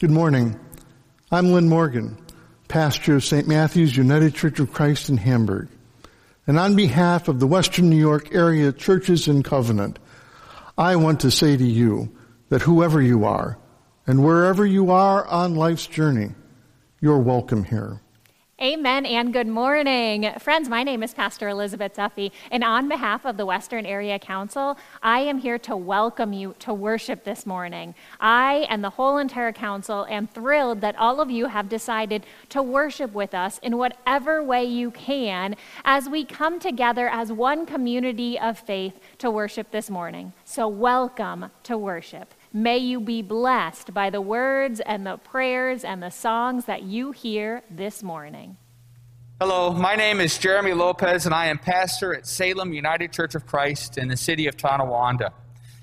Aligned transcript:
Good 0.00 0.12
morning. 0.12 0.56
I'm 1.32 1.50
Lynn 1.50 1.68
Morgan, 1.68 2.16
pastor 2.68 3.16
of 3.16 3.24
St. 3.24 3.48
Matthew's 3.48 3.96
United 3.96 4.32
Church 4.32 4.60
of 4.60 4.72
Christ 4.72 5.08
in 5.08 5.16
Hamburg. 5.16 5.66
And 6.46 6.56
on 6.56 6.76
behalf 6.76 7.26
of 7.26 7.40
the 7.40 7.48
Western 7.48 7.90
New 7.90 7.96
York 7.96 8.32
area 8.32 8.70
churches 8.70 9.26
in 9.26 9.42
covenant, 9.42 9.98
I 10.78 10.94
want 10.94 11.18
to 11.22 11.32
say 11.32 11.56
to 11.56 11.64
you 11.64 12.16
that 12.48 12.62
whoever 12.62 13.02
you 13.02 13.24
are 13.24 13.58
and 14.06 14.24
wherever 14.24 14.64
you 14.64 14.92
are 14.92 15.26
on 15.26 15.56
life's 15.56 15.88
journey, 15.88 16.30
you're 17.00 17.18
welcome 17.18 17.64
here. 17.64 18.00
Amen 18.60 19.06
and 19.06 19.32
good 19.32 19.46
morning. 19.46 20.28
Friends, 20.40 20.68
my 20.68 20.82
name 20.82 21.04
is 21.04 21.14
Pastor 21.14 21.48
Elizabeth 21.48 21.94
Duffy, 21.94 22.32
and 22.50 22.64
on 22.64 22.88
behalf 22.88 23.24
of 23.24 23.36
the 23.36 23.46
Western 23.46 23.86
Area 23.86 24.18
Council, 24.18 24.76
I 25.00 25.20
am 25.20 25.38
here 25.38 25.60
to 25.60 25.76
welcome 25.76 26.32
you 26.32 26.56
to 26.58 26.74
worship 26.74 27.22
this 27.22 27.46
morning. 27.46 27.94
I 28.18 28.66
and 28.68 28.82
the 28.82 28.90
whole 28.90 29.18
entire 29.18 29.52
council 29.52 30.06
am 30.10 30.26
thrilled 30.26 30.80
that 30.80 30.96
all 30.96 31.20
of 31.20 31.30
you 31.30 31.46
have 31.46 31.68
decided 31.68 32.26
to 32.48 32.60
worship 32.60 33.12
with 33.12 33.32
us 33.32 33.60
in 33.62 33.76
whatever 33.76 34.42
way 34.42 34.64
you 34.64 34.90
can 34.90 35.54
as 35.84 36.08
we 36.08 36.24
come 36.24 36.58
together 36.58 37.08
as 37.08 37.30
one 37.30 37.64
community 37.64 38.40
of 38.40 38.58
faith 38.58 38.98
to 39.18 39.30
worship 39.30 39.70
this 39.70 39.88
morning. 39.88 40.32
So, 40.44 40.66
welcome 40.66 41.52
to 41.62 41.78
worship. 41.78 42.34
May 42.58 42.78
you 42.78 42.98
be 42.98 43.22
blessed 43.22 43.94
by 43.94 44.10
the 44.10 44.20
words 44.20 44.80
and 44.80 45.06
the 45.06 45.16
prayers 45.16 45.84
and 45.84 46.02
the 46.02 46.10
songs 46.10 46.64
that 46.64 46.82
you 46.82 47.12
hear 47.12 47.62
this 47.70 48.02
morning. 48.02 48.56
Hello, 49.40 49.72
my 49.72 49.94
name 49.94 50.18
is 50.18 50.36
Jeremy 50.38 50.72
Lopez, 50.72 51.24
and 51.24 51.32
I 51.32 51.46
am 51.46 51.58
pastor 51.58 52.12
at 52.16 52.26
Salem 52.26 52.72
United 52.72 53.12
Church 53.12 53.36
of 53.36 53.46
Christ 53.46 53.96
in 53.96 54.08
the 54.08 54.16
city 54.16 54.48
of 54.48 54.56
Tonawanda. 54.56 55.32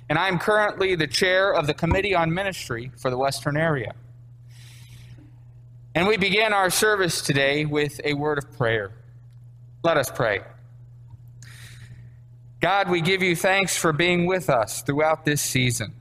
And 0.10 0.19
I 0.19 0.27
am 0.27 0.38
currently 0.38 0.95
the 0.95 1.07
chair 1.07 1.54
of 1.54 1.66
the 1.66 1.74
Committee 1.74 2.13
on 2.13 2.33
Ministry 2.33 2.92
for 2.98 3.10
the 3.10 3.18
Western 3.18 3.56
area. 3.56 3.94
And 5.95 6.06
we 6.10 6.18
begin 6.18 6.51
our 6.51 6.69
service 6.69 7.21
today 7.21 7.63
with 7.63 8.01
a 8.04 8.16
word 8.16 8.38
of 8.38 8.51
prayer. 8.51 8.92
Let 9.81 9.95
us 9.95 10.12
pray. 10.12 10.42
God, 12.60 12.89
we 12.89 13.00
give 13.00 13.24
you 13.24 13.33
thanks 13.33 13.78
for 13.78 13.94
being 13.94 14.25
with 14.25 14.50
us 14.50 14.81
throughout 14.81 15.24
this 15.24 15.42
season. 15.42 15.94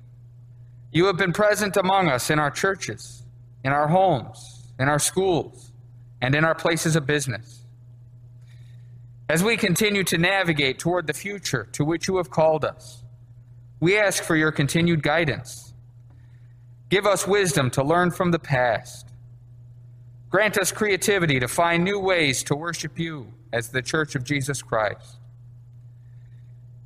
You 0.95 1.07
have 1.07 1.17
been 1.17 1.33
present 1.33 1.77
among 1.77 2.09
us 2.09 2.31
in 2.31 2.39
our 2.39 2.53
churches, 2.53 3.25
in 3.65 3.73
our 3.73 3.89
homes, 3.89 4.69
in 4.79 4.89
our 4.89 5.01
schools, 5.01 5.73
and 6.23 6.37
in 6.37 6.45
our 6.45 6.55
places 6.55 6.95
of 6.95 7.05
business. 7.05 7.63
As 9.29 9.43
we 9.43 9.57
continue 9.57 10.05
to 10.05 10.17
navigate 10.17 10.79
toward 10.79 11.09
the 11.09 11.13
future 11.13 11.69
to 11.73 11.85
which 11.85 12.07
you 12.07 12.19
have 12.19 12.31
called 12.31 12.65
us, 12.65 13.03
we 13.81 13.99
ask 13.99 14.23
for 14.23 14.37
your 14.37 14.53
continued 14.53 15.03
guidance. 15.03 15.75
Give 16.91 17.07
us 17.07 17.27
wisdom 17.27 17.71
to 17.73 17.83
learn 17.83 18.13
from 18.13 18.31
the 18.31 18.39
past. 18.39 19.09
Grant 20.31 20.57
us 20.59 20.71
creativity 20.71 21.41
to 21.41 21.49
find 21.49 21.83
new 21.83 21.99
ways 21.99 22.45
to 22.45 22.55
worship 22.55 23.01
you 23.01 23.33
as 23.53 23.71
the 23.71 23.83
Church 23.83 24.15
of 24.15 24.23
Jesus 24.23 24.63
Christ. 24.63 25.17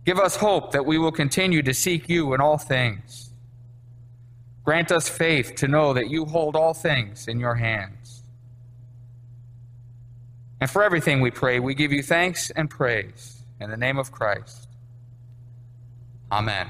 Give 0.06 0.18
us 0.18 0.36
hope 0.36 0.72
that 0.72 0.86
we 0.86 0.96
will 0.96 1.12
continue 1.12 1.60
to 1.62 1.74
seek 1.74 2.08
you 2.08 2.32
in 2.32 2.40
all 2.40 2.56
things 2.56 3.27
Grant 4.68 4.92
us 4.92 5.08
faith 5.08 5.54
to 5.54 5.66
know 5.66 5.94
that 5.94 6.10
you 6.10 6.26
hold 6.26 6.54
all 6.54 6.74
things 6.74 7.26
in 7.26 7.40
your 7.40 7.54
hands. 7.54 8.22
And 10.60 10.68
for 10.68 10.82
everything 10.82 11.22
we 11.22 11.30
pray, 11.30 11.58
we 11.58 11.74
give 11.74 11.90
you 11.90 12.02
thanks 12.02 12.50
and 12.50 12.68
praise. 12.68 13.40
In 13.62 13.70
the 13.70 13.78
name 13.78 13.96
of 13.96 14.12
Christ. 14.12 14.68
Amen. 16.30 16.68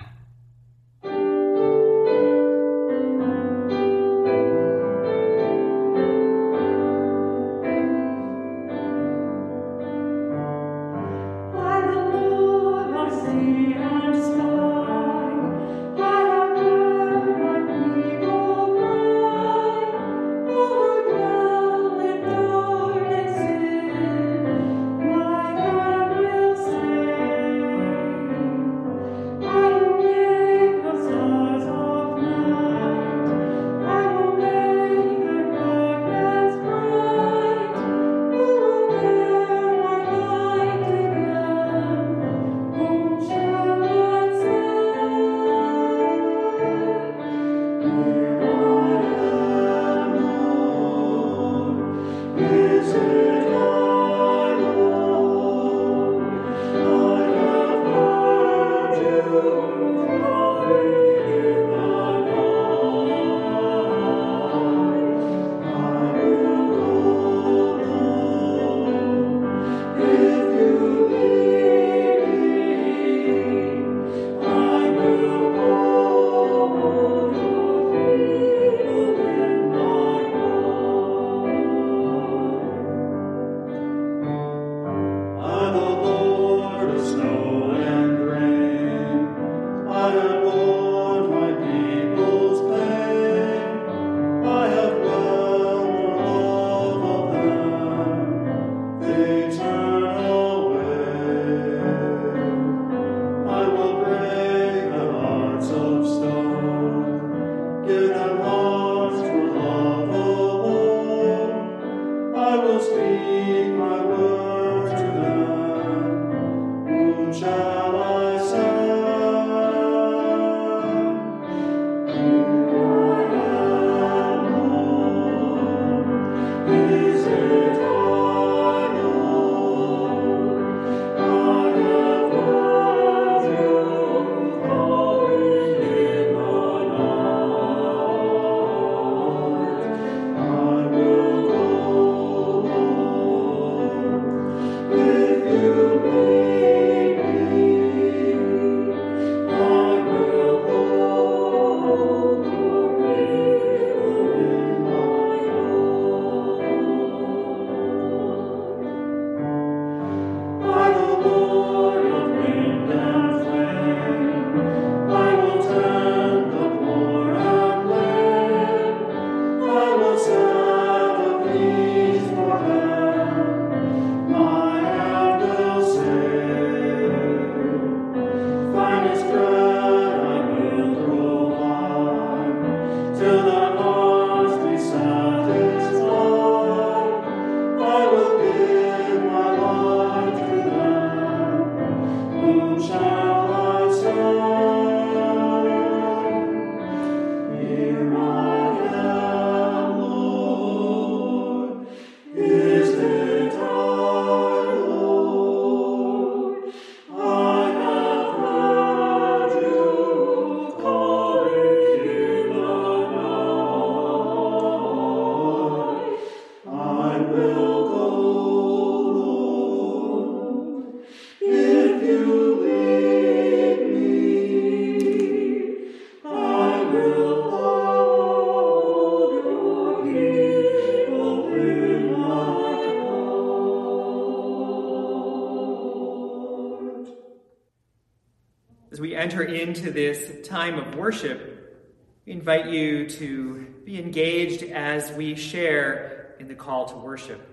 Enter 239.29 239.43
into 239.43 239.91
this 239.91 240.49
time 240.49 240.79
of 240.79 240.95
worship, 240.95 241.87
we 242.25 242.33
invite 242.33 242.71
you 242.71 243.07
to 243.11 243.67
be 243.85 243.99
engaged 243.99 244.63
as 244.63 245.13
we 245.13 245.35
share 245.35 246.35
in 246.41 246.49
the 246.49 246.55
call 246.55 246.87
to 246.87 246.97
worship. 246.97 247.47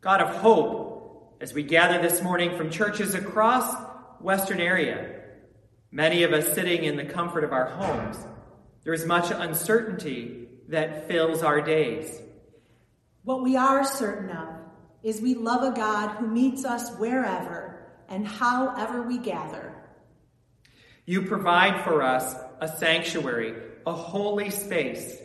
God 0.00 0.20
of 0.20 0.34
hope, 0.34 1.36
as 1.40 1.54
we 1.54 1.62
gather 1.62 2.02
this 2.02 2.20
morning 2.20 2.56
from 2.56 2.68
churches 2.68 3.14
across 3.14 3.76
Western 4.20 4.58
area, 4.58 5.20
many 5.92 6.24
of 6.24 6.32
us 6.32 6.52
sitting 6.52 6.82
in 6.82 6.96
the 6.96 7.04
comfort 7.04 7.44
of 7.44 7.52
our 7.52 7.66
homes, 7.66 8.16
there 8.82 8.92
is 8.92 9.06
much 9.06 9.30
uncertainty 9.30 10.48
that 10.66 11.06
fills 11.06 11.44
our 11.44 11.60
days. 11.60 12.20
What 13.22 13.44
we 13.44 13.54
are 13.54 13.84
certain 13.84 14.30
of 14.30 14.48
is 15.04 15.20
we 15.20 15.34
love 15.34 15.62
a 15.62 15.76
God 15.76 16.16
who 16.16 16.26
meets 16.26 16.64
us 16.64 16.90
wherever 16.96 17.86
and 18.08 18.26
however 18.26 19.02
we 19.02 19.18
gather. 19.18 19.69
You 21.06 21.22
provide 21.22 21.84
for 21.84 22.02
us 22.02 22.34
a 22.60 22.68
sanctuary, 22.68 23.54
a 23.86 23.92
holy 23.92 24.50
space. 24.50 25.16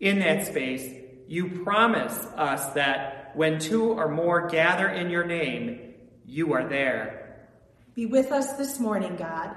In 0.00 0.20
that 0.20 0.46
space, 0.46 0.92
you 1.26 1.62
promise 1.62 2.16
us 2.36 2.74
that 2.74 3.32
when 3.34 3.58
two 3.58 3.92
or 3.92 4.08
more 4.08 4.48
gather 4.48 4.88
in 4.88 5.10
your 5.10 5.24
name, 5.24 5.94
you 6.24 6.52
are 6.52 6.68
there. 6.68 7.48
Be 7.94 8.06
with 8.06 8.32
us 8.32 8.52
this 8.54 8.78
morning, 8.78 9.16
God. 9.16 9.54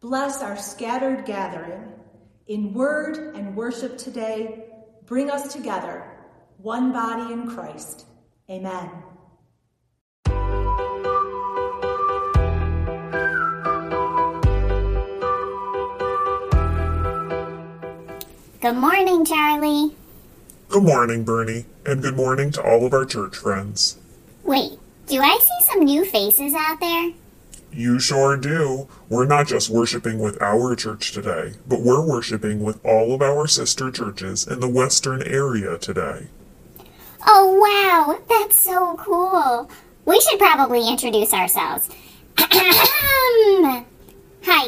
Bless 0.00 0.42
our 0.42 0.56
scattered 0.56 1.24
gathering. 1.24 1.92
In 2.46 2.72
word 2.72 3.34
and 3.34 3.56
worship 3.56 3.98
today, 3.98 4.64
bring 5.04 5.30
us 5.30 5.52
together, 5.52 6.10
one 6.58 6.92
body 6.92 7.32
in 7.32 7.48
Christ. 7.48 8.06
Amen. 8.48 8.90
Good 18.66 18.78
morning, 18.78 19.24
Charlie. 19.24 19.94
Good 20.68 20.82
morning, 20.82 21.22
Bernie, 21.22 21.66
and 21.84 22.02
good 22.02 22.16
morning 22.16 22.50
to 22.50 22.60
all 22.60 22.84
of 22.84 22.92
our 22.92 23.04
church 23.04 23.36
friends. 23.36 23.96
Wait, 24.42 24.80
do 25.06 25.20
I 25.20 25.38
see 25.40 25.66
some 25.70 25.84
new 25.84 26.04
faces 26.04 26.52
out 26.52 26.80
there? 26.80 27.12
You 27.70 28.00
sure 28.00 28.36
do. 28.36 28.88
We're 29.08 29.24
not 29.26 29.46
just 29.46 29.70
worshiping 29.70 30.18
with 30.18 30.42
our 30.42 30.74
church 30.74 31.12
today, 31.12 31.52
but 31.68 31.82
we're 31.82 32.04
worshiping 32.04 32.64
with 32.64 32.84
all 32.84 33.14
of 33.14 33.22
our 33.22 33.46
sister 33.46 33.92
churches 33.92 34.44
in 34.48 34.58
the 34.58 34.66
western 34.66 35.22
area 35.22 35.78
today. 35.78 36.26
Oh, 37.24 37.54
wow, 37.62 38.18
that's 38.28 38.60
so 38.60 38.96
cool. 38.96 39.70
We 40.06 40.20
should 40.20 40.40
probably 40.40 40.88
introduce 40.88 41.32
ourselves. 41.32 41.88
Hi, 42.38 43.84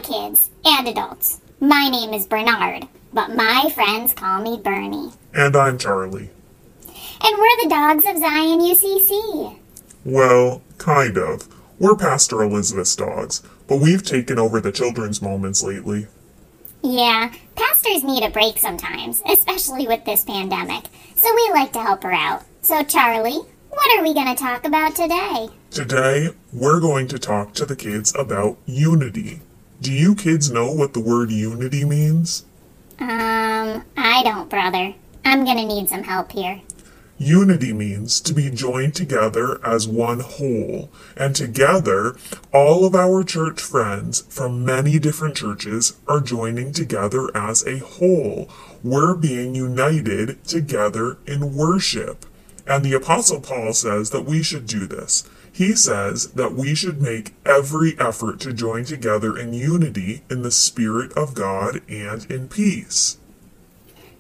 kids 0.05 0.50
and 0.64 0.87
adults. 0.87 1.40
My 1.59 1.88
name 1.88 2.14
is 2.14 2.28
Bernard, 2.28 2.87
but 3.12 3.35
my 3.35 3.71
friends 3.75 4.12
call 4.15 4.43
me 4.43 4.61
Bernie. 4.62 5.12
And 5.35 5.57
I'm 5.57 5.79
Charlie. 5.79 6.31
And 7.21 7.38
we're 7.38 7.62
the 7.62 7.69
dogs 7.69 8.05
of 8.07 8.19
Zion 8.19 8.61
UCC. 8.61 9.59
Well, 10.05 10.62
kind 10.79 11.17
of. 11.19 11.49
We're 11.79 11.97
Pastor 11.97 12.43
Elizabeth's 12.43 12.97
dogs, 12.97 13.43
but 13.67 13.81
we've 13.81 14.05
taken 14.05 14.38
over 14.38 14.61
the 14.61 14.73
children's 14.73 15.23
moments 15.23 15.62
lately. 15.62 16.07
Yeah, 16.83 17.33
pastors 17.57 18.05
need 18.05 18.23
a 18.23 18.31
break 18.31 18.59
sometimes, 18.59 19.23
especially 19.29 19.87
with 19.87 20.05
this 20.05 20.25
pandemic, 20.25 20.85
so 21.15 21.33
we 21.35 21.50
like 21.53 21.73
to 21.73 21.83
help 21.83 22.03
her 22.05 22.12
out. 22.12 22.45
So, 22.62 22.83
Charlie, 22.83 23.41
what 23.69 23.99
are 23.99 24.03
we 24.03 24.15
going 24.15 24.35
to 24.35 24.41
talk 24.41 24.65
about 24.65 24.95
today? 24.95 25.49
Today, 25.71 26.31
we're 26.53 26.81
going 26.81 27.09
to 27.09 27.19
talk 27.19 27.53
to 27.55 27.67
the 27.67 27.77
kids 27.77 28.15
about 28.17 28.59
unity. 28.67 29.41
Do 29.81 29.93
you 29.93 30.15
kids 30.15 30.50
know 30.50 30.73
what 30.73 30.95
the 30.95 31.00
word 31.00 31.31
unity 31.31 31.85
means? 31.85 32.45
Um, 33.00 33.85
I 33.97 34.23
don't, 34.25 34.50
brother. 34.50 34.95
I'm 35.25 35.45
gonna 35.45 35.64
need 35.64 35.88
some 35.88 36.02
help 36.02 36.33
here. 36.33 36.61
Unity 37.21 37.73
means 37.73 38.21
to 38.21 38.33
be 38.33 38.49
joined 38.49 38.95
together 38.95 39.61
as 39.67 39.88
one 39.88 40.21
whole, 40.21 40.90
and 41.17 41.35
together, 41.35 42.17
all 42.52 42.85
of 42.85 42.95
our 42.95 43.25
church 43.25 43.61
friends 43.61 44.23
from 44.28 44.64
many 44.64 45.00
different 45.00 45.37
churches 45.37 45.97
are 46.07 46.21
joining 46.21 46.73
together 46.73 47.28
as 47.37 47.67
a 47.67 47.78
whole. 47.78 48.49
We're 48.85 49.17
being 49.17 49.57
united 49.57 50.45
together 50.45 51.19
in 51.26 51.57
worship. 51.57 52.25
And 52.69 52.85
the 52.85 52.93
Apostle 52.93 53.40
Paul 53.40 53.73
says 53.73 54.11
that 54.11 54.25
we 54.25 54.43
should 54.43 54.67
do 54.67 54.87
this. 54.87 55.28
He 55.59 55.75
says 55.75 56.29
that 56.35 56.55
we 56.55 56.77
should 56.77 57.03
make 57.03 57.35
every 57.45 57.99
effort 57.99 58.38
to 58.41 58.53
join 58.53 58.85
together 58.85 59.37
in 59.37 59.53
unity 59.53 60.23
in 60.31 60.43
the 60.43 60.53
Spirit 60.53 61.12
of 61.15 61.35
God 61.35 61.81
and 61.88 62.25
in 62.31 62.47
peace. 62.47 63.19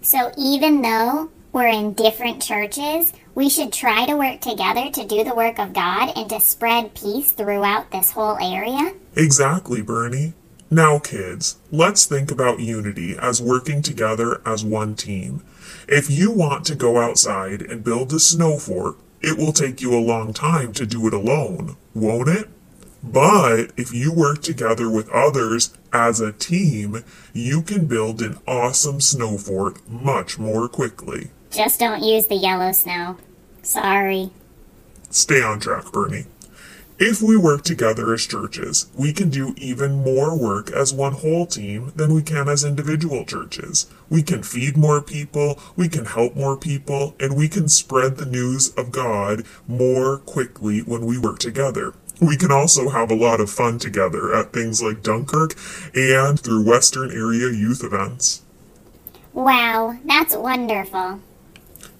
So 0.02 0.32
even 0.36 0.82
though 0.82 1.30
we're 1.52 1.68
in 1.68 1.92
different 1.92 2.42
churches, 2.42 3.12
we 3.36 3.48
should 3.48 3.72
try 3.72 4.04
to 4.06 4.16
work 4.16 4.40
together 4.40 4.90
to 4.90 5.06
do 5.06 5.22
the 5.22 5.36
work 5.36 5.60
of 5.60 5.72
God 5.72 6.10
and 6.16 6.28
to 6.28 6.40
spread 6.40 6.96
peace 6.96 7.30
throughout 7.30 7.92
this 7.92 8.10
whole 8.10 8.36
area? 8.40 8.94
Exactly, 9.14 9.80
Bernie. 9.80 10.32
Now, 10.72 10.98
kids, 10.98 11.58
let's 11.70 12.04
think 12.04 12.32
about 12.32 12.58
unity 12.58 13.16
as 13.16 13.40
working 13.40 13.80
together 13.80 14.42
as 14.44 14.64
one 14.64 14.96
team. 14.96 15.44
If 15.86 16.10
you 16.10 16.32
want 16.32 16.66
to 16.66 16.74
go 16.74 17.00
outside 17.00 17.62
and 17.62 17.84
build 17.84 18.12
a 18.12 18.18
snow 18.18 18.58
fort, 18.58 18.96
it 19.20 19.38
will 19.38 19.52
take 19.52 19.80
you 19.80 19.94
a 19.94 20.00
long 20.00 20.32
time 20.32 20.72
to 20.74 20.86
do 20.86 21.06
it 21.06 21.14
alone, 21.14 21.76
won't 21.94 22.28
it? 22.28 22.48
But 23.02 23.70
if 23.76 23.92
you 23.92 24.12
work 24.12 24.42
together 24.42 24.90
with 24.90 25.08
others 25.10 25.72
as 25.92 26.20
a 26.20 26.32
team, 26.32 27.04
you 27.32 27.62
can 27.62 27.86
build 27.86 28.20
an 28.20 28.38
awesome 28.46 29.00
snow 29.00 29.38
fort 29.38 29.88
much 29.88 30.38
more 30.38 30.68
quickly. 30.68 31.30
Just 31.50 31.78
don't 31.78 32.02
use 32.02 32.26
the 32.26 32.34
yellow 32.34 32.72
snow. 32.72 33.16
Sorry. 33.62 34.30
Stay 35.10 35.42
on 35.42 35.60
track, 35.60 35.90
Bernie. 35.92 36.26
If 37.00 37.22
we 37.22 37.36
work 37.36 37.62
together 37.62 38.12
as 38.12 38.26
churches, 38.26 38.90
we 38.92 39.12
can 39.12 39.30
do 39.30 39.54
even 39.56 40.02
more 40.02 40.36
work 40.36 40.72
as 40.72 40.92
one 40.92 41.12
whole 41.12 41.46
team 41.46 41.92
than 41.94 42.12
we 42.12 42.22
can 42.22 42.48
as 42.48 42.64
individual 42.64 43.24
churches. 43.24 43.86
We 44.10 44.20
can 44.24 44.42
feed 44.42 44.76
more 44.76 45.00
people, 45.00 45.60
we 45.76 45.88
can 45.88 46.06
help 46.06 46.34
more 46.34 46.56
people, 46.56 47.14
and 47.20 47.36
we 47.36 47.48
can 47.48 47.68
spread 47.68 48.16
the 48.16 48.26
news 48.26 48.74
of 48.74 48.90
God 48.90 49.44
more 49.68 50.18
quickly 50.18 50.80
when 50.80 51.06
we 51.06 51.16
work 51.16 51.38
together. 51.38 51.94
We 52.20 52.36
can 52.36 52.50
also 52.50 52.88
have 52.88 53.12
a 53.12 53.14
lot 53.14 53.38
of 53.38 53.48
fun 53.48 53.78
together 53.78 54.34
at 54.34 54.52
things 54.52 54.82
like 54.82 55.04
Dunkirk 55.04 55.54
and 55.94 56.40
through 56.40 56.66
Western 56.66 57.12
area 57.12 57.46
youth 57.46 57.84
events. 57.84 58.42
Wow, 59.32 59.96
that's 60.04 60.34
wonderful. 60.34 61.20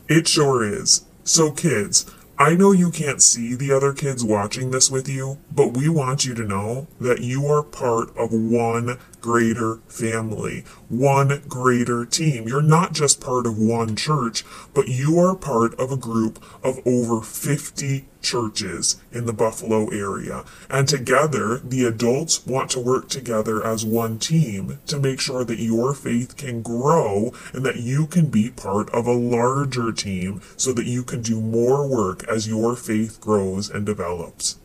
It 0.09 0.27
sure 0.27 0.65
is. 0.65 1.05
So, 1.23 1.53
kids, 1.53 2.11
I 2.41 2.55
know 2.55 2.71
you 2.71 2.93
can't 2.93 3.21
see 3.21 3.57
the 3.57 3.73
other 3.73 3.93
kids 3.93 4.23
watching 4.23 4.71
this 4.71 4.93
with 4.93 5.09
you, 5.09 5.39
but 5.51 5.77
we 5.77 5.89
want 5.89 6.25
you 6.25 6.35
to 6.35 6.45
know 6.45 6.87
that 7.01 7.21
you 7.21 7.49
are 7.49 7.65
part 7.65 8.17
of 8.17 8.33
one 8.33 8.99
greater 9.21 9.77
family, 9.89 10.65
one 10.89 11.43
greater 11.49 12.05
team. 12.05 12.49
You're 12.49 12.63
not 12.63 12.93
just 12.93 13.21
part 13.21 13.47
of 13.47 13.59
one 13.59 13.97
church, 13.97 14.45
but 14.75 14.89
you 14.89 15.19
are 15.19 15.35
part 15.35 15.75
of 15.75 15.91
a 15.91 15.97
group 15.97 16.43
of 16.63 16.81
over 16.87 17.21
50 17.21 18.07
churches 18.21 19.01
in 19.13 19.27
the 19.27 19.33
Buffalo 19.33 19.89
area. 19.89 20.45
And 20.69 20.89
together, 20.89 21.59
the 21.59 21.85
adults 21.85 22.47
want 22.47 22.71
to 22.73 22.81
work 22.81 23.09
together 23.09 23.65
as 23.65 23.85
one 23.85 24.19
team 24.19 24.79
to 24.87 24.99
make 24.99 25.21
sure 25.21 25.45
that 25.45 25.61
your 25.61 25.95
faith 25.95 26.37
can 26.37 26.63
grow 26.63 27.33
and 27.53 27.65
that 27.65 27.77
you 27.77 28.07
can 28.07 28.27
be 28.27 28.51
part 28.51 28.91
of 28.91 29.07
a 29.07 29.13
larger 29.13 29.93
team 29.93 30.41
so 30.57 30.73
that 30.73 30.87
you 30.87 31.03
can 31.03 31.23
do 31.23 31.41
more 31.41 31.87
work 31.87 32.25
as 32.25 32.49
your 32.49 32.77
faith 32.77 33.21
grows 33.21 33.71
and 33.71 33.87
develops. 33.87 34.59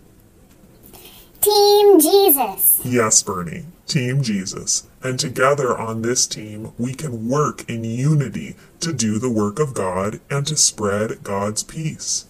Team 1.44 2.00
Jesus. 2.00 2.80
Yes, 2.86 3.22
Bernie. 3.22 3.66
Team 3.86 4.24
Jesus. 4.24 4.88
And 5.02 5.20
together 5.20 5.78
on 5.78 6.02
this 6.02 6.26
team, 6.26 6.72
we 6.78 6.94
can 6.94 7.28
work 7.28 7.70
in 7.70 7.84
unity 7.84 8.56
to 8.80 8.94
do 8.94 9.20
the 9.20 9.30
work 9.30 9.60
of 9.60 9.74
God 9.74 10.22
and 10.30 10.48
to 10.48 10.56
spread 10.56 11.22
God's 11.22 11.62
peace. 11.62 12.28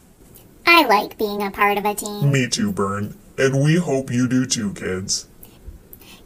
I 0.65 0.85
like 0.87 1.19
being 1.19 1.43
a 1.43 1.51
part 1.51 1.77
of 1.77 1.85
a 1.85 1.93
team. 1.93 2.31
Me 2.31 2.47
too, 2.47 2.71
Bern. 2.71 3.15
And 3.37 3.63
we 3.63 3.75
hope 3.75 4.11
you 4.11 4.27
do 4.27 4.47
too, 4.47 4.73
kids. 4.73 5.27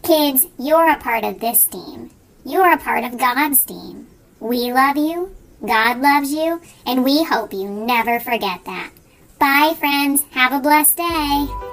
Kids, 0.02 0.48
you're 0.58 0.90
a 0.90 0.98
part 0.98 1.26
of 1.26 1.42
this 1.42 1.66
team. 1.66 2.12
You're 2.46 2.72
a 2.72 2.78
part 2.78 3.04
of 3.04 3.18
God's 3.18 3.66
team. 3.66 4.08
We 4.40 4.72
love 4.72 4.96
you, 4.96 5.36
God 5.66 6.00
loves 6.00 6.32
you, 6.32 6.62
and 6.86 7.04
we 7.04 7.26
hope 7.26 7.52
you 7.52 7.68
never 7.68 8.22
forget 8.22 8.64
that. 8.64 8.92
Bye, 9.40 9.76
friends. 9.78 10.24
Have 10.32 10.54
a 10.54 10.60
blessed 10.62 10.98
day. 10.98 11.67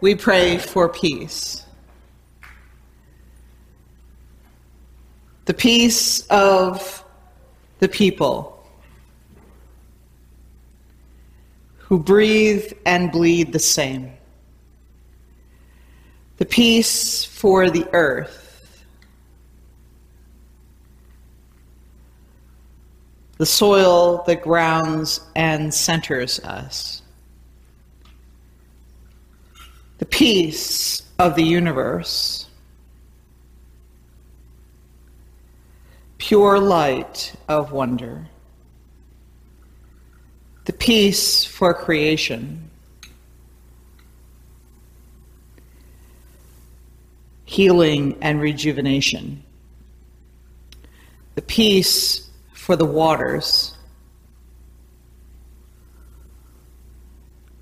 we 0.00 0.14
pray 0.14 0.58
for 0.58 0.88
peace. 0.88 1.64
The 5.46 5.54
peace 5.54 6.26
of 6.26 7.04
the 7.78 7.88
people 7.88 8.52
who 11.78 11.98
breathe 12.00 12.72
and 12.84 13.12
bleed 13.12 13.52
the 13.52 13.60
same. 13.60 14.12
The 16.38 16.44
peace 16.44 17.24
for 17.24 17.70
the 17.70 17.86
earth. 17.92 18.84
The 23.38 23.46
soil 23.46 24.24
that 24.26 24.42
grounds 24.42 25.20
and 25.36 25.72
centers 25.72 26.40
us 26.40 27.02
the 29.98 30.06
peace 30.06 31.02
of 31.18 31.34
the 31.34 31.44
universe. 31.44 32.46
pure 36.26 36.58
light 36.58 37.34
of 37.48 37.70
wonder, 37.70 38.26
the 40.64 40.72
peace 40.72 41.44
for 41.44 41.72
creation, 41.72 42.68
healing 47.44 48.18
and 48.20 48.40
rejuvenation, 48.40 49.40
the 51.36 51.42
peace 51.42 52.28
for 52.52 52.74
the 52.74 52.84
waters, 52.84 53.76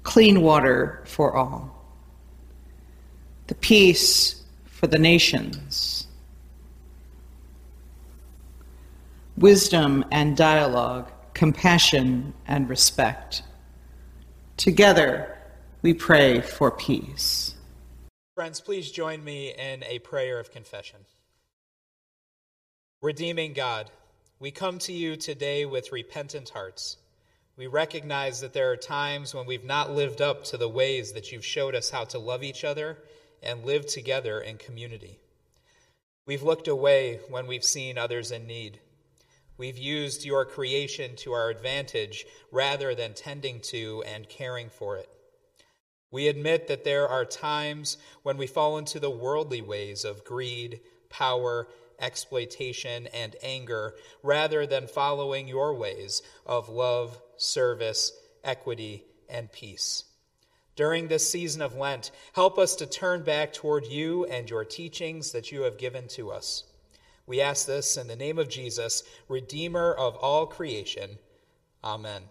clean 0.05 0.41
water 0.41 1.03
for 1.05 1.37
all, 1.37 1.74
the 3.47 3.55
peace 3.57 4.43
for 4.65 4.87
the 4.87 4.99
nations 4.99 6.07
wisdom 9.37 10.05
and 10.13 10.37
dialogue, 10.37 11.11
compassion 11.35 12.33
and 12.47 12.69
respect. 12.69 13.43
Together, 14.57 15.37
we 15.83 15.93
pray 15.93 16.41
for 16.41 16.71
peace. 16.71 17.55
Friends, 18.37 18.61
please 18.61 18.91
join 18.91 19.23
me 19.25 19.53
in 19.53 19.83
a 19.85 19.99
prayer 19.99 20.39
of 20.39 20.53
confession. 20.53 21.01
Redeeming 23.03 23.53
God, 23.53 23.91
we 24.39 24.51
come 24.51 24.79
to 24.79 24.93
you 24.93 25.17
today 25.17 25.67
with 25.67 25.93
repentant 25.93 26.51
hearts. 26.51 26.97
We 27.57 27.67
recognize 27.67 28.41
that 28.41 28.53
there 28.53 28.71
are 28.71 28.77
times 28.77 29.35
when 29.35 29.47
we've 29.47 29.65
not 29.65 29.91
lived 29.91 30.23
up 30.23 30.45
to 30.45 30.57
the 30.57 30.69
ways 30.69 31.13
that 31.13 31.33
you've 31.33 31.45
showed 31.45 31.75
us 31.75 31.91
how 31.91 32.05
to 32.05 32.19
love 32.19 32.43
each 32.43 32.65
other 32.65 32.99
and 33.43 33.65
live 33.65 33.87
together 33.87 34.41
in 34.41 34.57
community. 34.59 35.19
We've 36.27 36.43
looked 36.43 36.69
away 36.69 37.21
when 37.29 37.47
we've 37.47 37.65
seen 37.65 37.99
others 37.99 38.31
in 38.31 38.47
need. 38.47 38.81
We've 39.57 39.79
used 39.79 40.25
your 40.25 40.45
creation 40.45 41.17
to 41.17 41.33
our 41.33 41.51
advantage 41.51 42.25
rather 42.51 42.95
than 42.95 43.15
tending 43.15 43.61
to 43.63 44.03
and 44.07 44.29
caring 44.29 44.71
for 44.71 44.97
it. 44.97 45.09
We 46.11 46.29
admit 46.29 46.69
that 46.69 46.85
there 46.85 47.09
are 47.09 47.25
times 47.25 47.99
when 48.23 48.37
we 48.37 48.47
fall 48.47 48.79
into 48.79 49.01
the 49.01 49.11
worldly 49.11 49.61
ways 49.61 50.05
of 50.05 50.25
greed, 50.25 50.81
power, 51.11 51.69
exploitation, 51.99 53.07
and 53.09 53.37
anger 53.43 53.95
rather 54.23 54.67
than 54.67 54.87
following 54.87 55.49
your 55.49 55.75
ways 55.75 56.23
of 56.47 56.69
love, 56.69 57.21
service, 57.37 58.13
equity, 58.43 59.05
and 59.29 59.51
peace. 59.53 60.05
During 60.77 61.07
this 61.07 61.31
season 61.31 61.63
of 61.63 61.77
Lent, 61.77 62.11
help 62.33 62.59
us 62.59 62.75
to 62.77 62.87
turn 62.87 63.23
back 63.23 63.53
toward 63.53 63.87
you 63.87 64.25
and 64.25 64.51
your 64.51 64.65
teachings 64.65 65.31
that 65.31 65.53
you 65.53 65.63
have 65.63 65.79
given 65.79 66.09
to 66.09 66.33
us. 66.33 66.65
We 67.27 67.41
ask 67.41 67.67
this 67.67 67.97
in 67.97 68.09
the 68.09 68.17
name 68.17 68.39
of 68.39 68.49
Jesus, 68.49 69.05
Redeemer 69.29 69.93
of 69.93 70.17
all 70.17 70.47
creation. 70.47 71.19
Amen. 71.85 72.23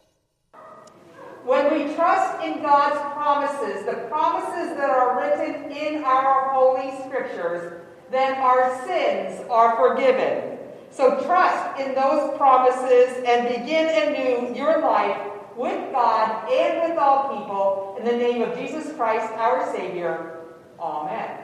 When 1.46 1.74
we 1.74 1.96
trust 1.96 2.44
in 2.44 2.62
God's 2.62 3.00
promises, 3.14 3.86
the 3.86 4.08
promises 4.10 4.78
that 4.78 4.90
are 4.90 5.20
written 5.20 5.72
in 5.72 6.04
our 6.04 6.50
holy 6.50 6.92
scriptures, 7.06 7.82
then 8.12 8.36
our 8.36 8.86
sins 8.86 9.46
are 9.50 9.76
forgiven. 9.78 10.58
So 10.90 11.22
trust 11.26 11.80
in 11.80 11.96
those 11.96 12.38
promises 12.38 13.24
and 13.26 13.48
begin 13.48 13.90
anew 13.90 14.56
your 14.56 14.82
life 14.82 15.33
with 15.58 15.92
God 15.92 16.52
and 16.52 16.90
with 16.90 16.98
all 16.98 17.38
people 17.38 17.96
in 18.00 18.06
the 18.06 18.18
name 18.18 18.42
of 18.42 18.58
Jesus 18.58 18.94
Christ, 18.96 19.32
our 19.34 19.72
Savior. 19.76 20.40
Amen. 20.80 21.43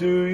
You 0.00 0.25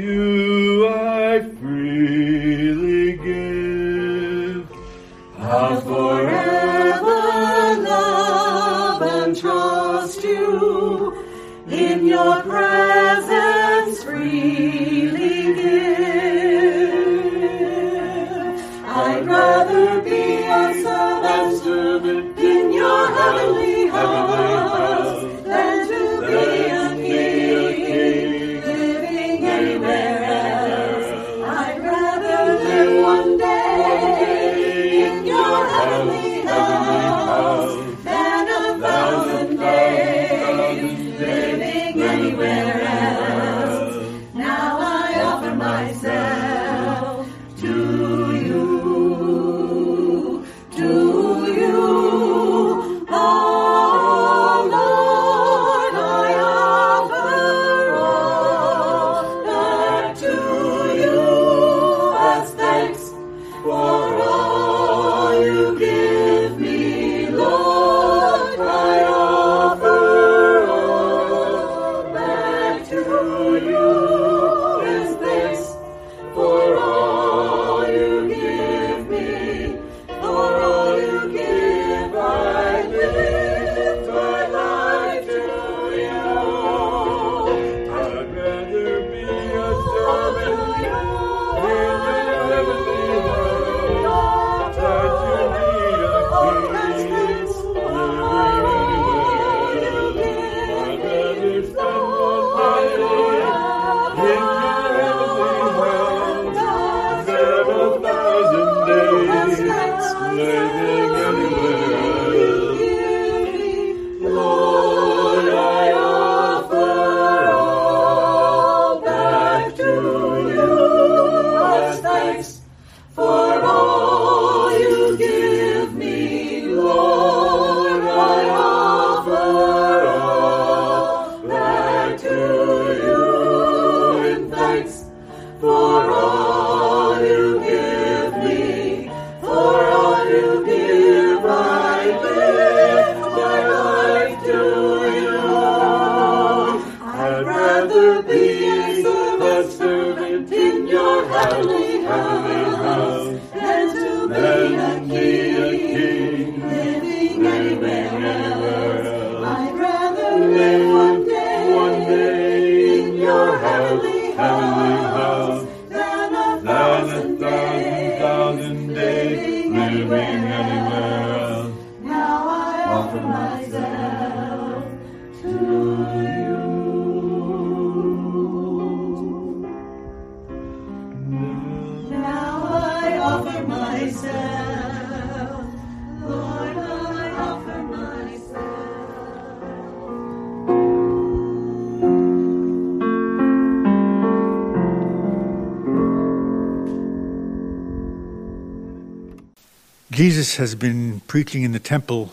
Jesus 200.43 200.57
has 200.57 200.75
been 200.75 201.21
preaching 201.29 201.63
in 201.63 201.71
the 201.71 201.79
temple, 201.79 202.33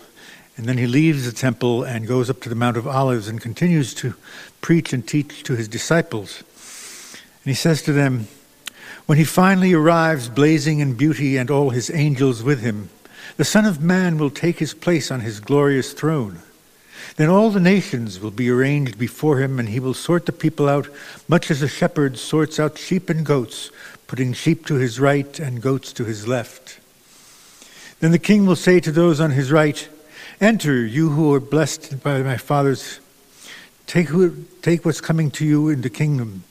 and 0.58 0.66
then 0.66 0.80
he 0.80 0.88
leaves 0.88 1.26
the 1.26 1.32
temple 1.32 1.84
and 1.84 2.08
goes 2.08 2.28
up 2.28 2.42
to 2.42 2.50
the 2.50 2.56
Mount 2.56 2.76
of 2.76 2.88
Olives 2.88 3.28
and 3.28 3.40
continues 3.40 3.94
to 3.94 4.16
preach 4.62 4.94
and 4.94 5.08
teach 5.08 5.44
to 5.44 5.56
his 5.56 5.68
disciples. 5.68 6.42
And 7.44 7.52
he 7.52 7.54
says 7.54 7.84
to 7.84 7.94
them, 7.94 8.28
When 9.06 9.20
he 9.20 9.24
finally 9.24 9.74
arrives, 9.74 10.28
blazing 10.28 10.80
in 10.80 10.96
beauty 10.96 11.38
and 11.38 11.52
all 11.52 11.70
his 11.70 11.92
angels 11.92 12.42
with 12.42 12.62
him, 12.62 12.90
the 13.38 13.46
Son 13.46 13.66
of 13.66 13.84
Man 13.84 14.18
will 14.18 14.32
take 14.32 14.58
his 14.58 14.74
place 14.74 15.12
on 15.12 15.20
his 15.20 15.40
glorious 15.40 15.94
throne. 15.94 16.40
Then 17.18 17.30
all 17.30 17.52
the 17.52 17.60
nations 17.60 18.20
will 18.20 18.32
be 18.32 18.50
arranged 18.50 18.98
before 18.98 19.38
him, 19.38 19.60
and 19.60 19.70
he 19.70 19.80
will 19.80 19.94
sort 19.94 20.26
the 20.26 20.32
people 20.32 20.68
out, 20.68 20.88
much 21.28 21.52
as 21.52 21.62
a 21.62 21.68
shepherd 21.68 22.18
sorts 22.18 22.60
out 22.60 22.80
sheep 22.80 23.08
and 23.08 23.24
goats, 23.24 23.70
putting 24.08 24.34
sheep 24.34 24.66
to 24.66 24.76
his 24.78 25.00
right 25.00 25.40
and 25.40 25.62
goats 25.62 25.94
to 25.94 26.06
his 26.06 26.28
left. 26.28 26.80
Then 28.00 28.12
the 28.12 28.20
king 28.20 28.46
will 28.46 28.56
say 28.56 28.80
to 28.80 28.92
those 28.92 29.20
on 29.20 29.32
his 29.32 29.52
right, 29.52 29.88
Enter, 30.40 30.86
you 30.86 31.10
who 31.10 31.34
are 31.34 31.42
blessed 31.42 32.02
by 32.02 32.22
my 32.22 32.38
fathers. 32.38 33.02
Take, 33.88 34.08
who, 34.08 34.46
take 34.62 34.86
what's 34.86 35.02
coming 35.02 35.32
to 35.32 35.46
you 35.46 35.68
in 35.70 35.82
the 35.82 35.90
kingdom. 35.90 36.44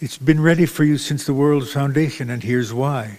It's 0.00 0.18
been 0.18 0.40
ready 0.40 0.66
for 0.66 0.84
you 0.84 0.98
since 0.98 1.26
the 1.26 1.34
world's 1.34 1.72
foundation, 1.72 2.30
and 2.30 2.42
here's 2.42 2.72
why. 2.72 3.18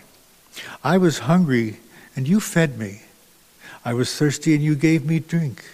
I 0.83 0.97
was 0.97 1.19
hungry, 1.19 1.79
and 2.15 2.27
you 2.27 2.39
fed 2.39 2.77
me. 2.77 3.01
I 3.83 3.93
was 3.93 4.15
thirsty, 4.15 4.53
and 4.53 4.63
you 4.63 4.75
gave 4.75 5.05
me 5.05 5.19
drink. 5.19 5.65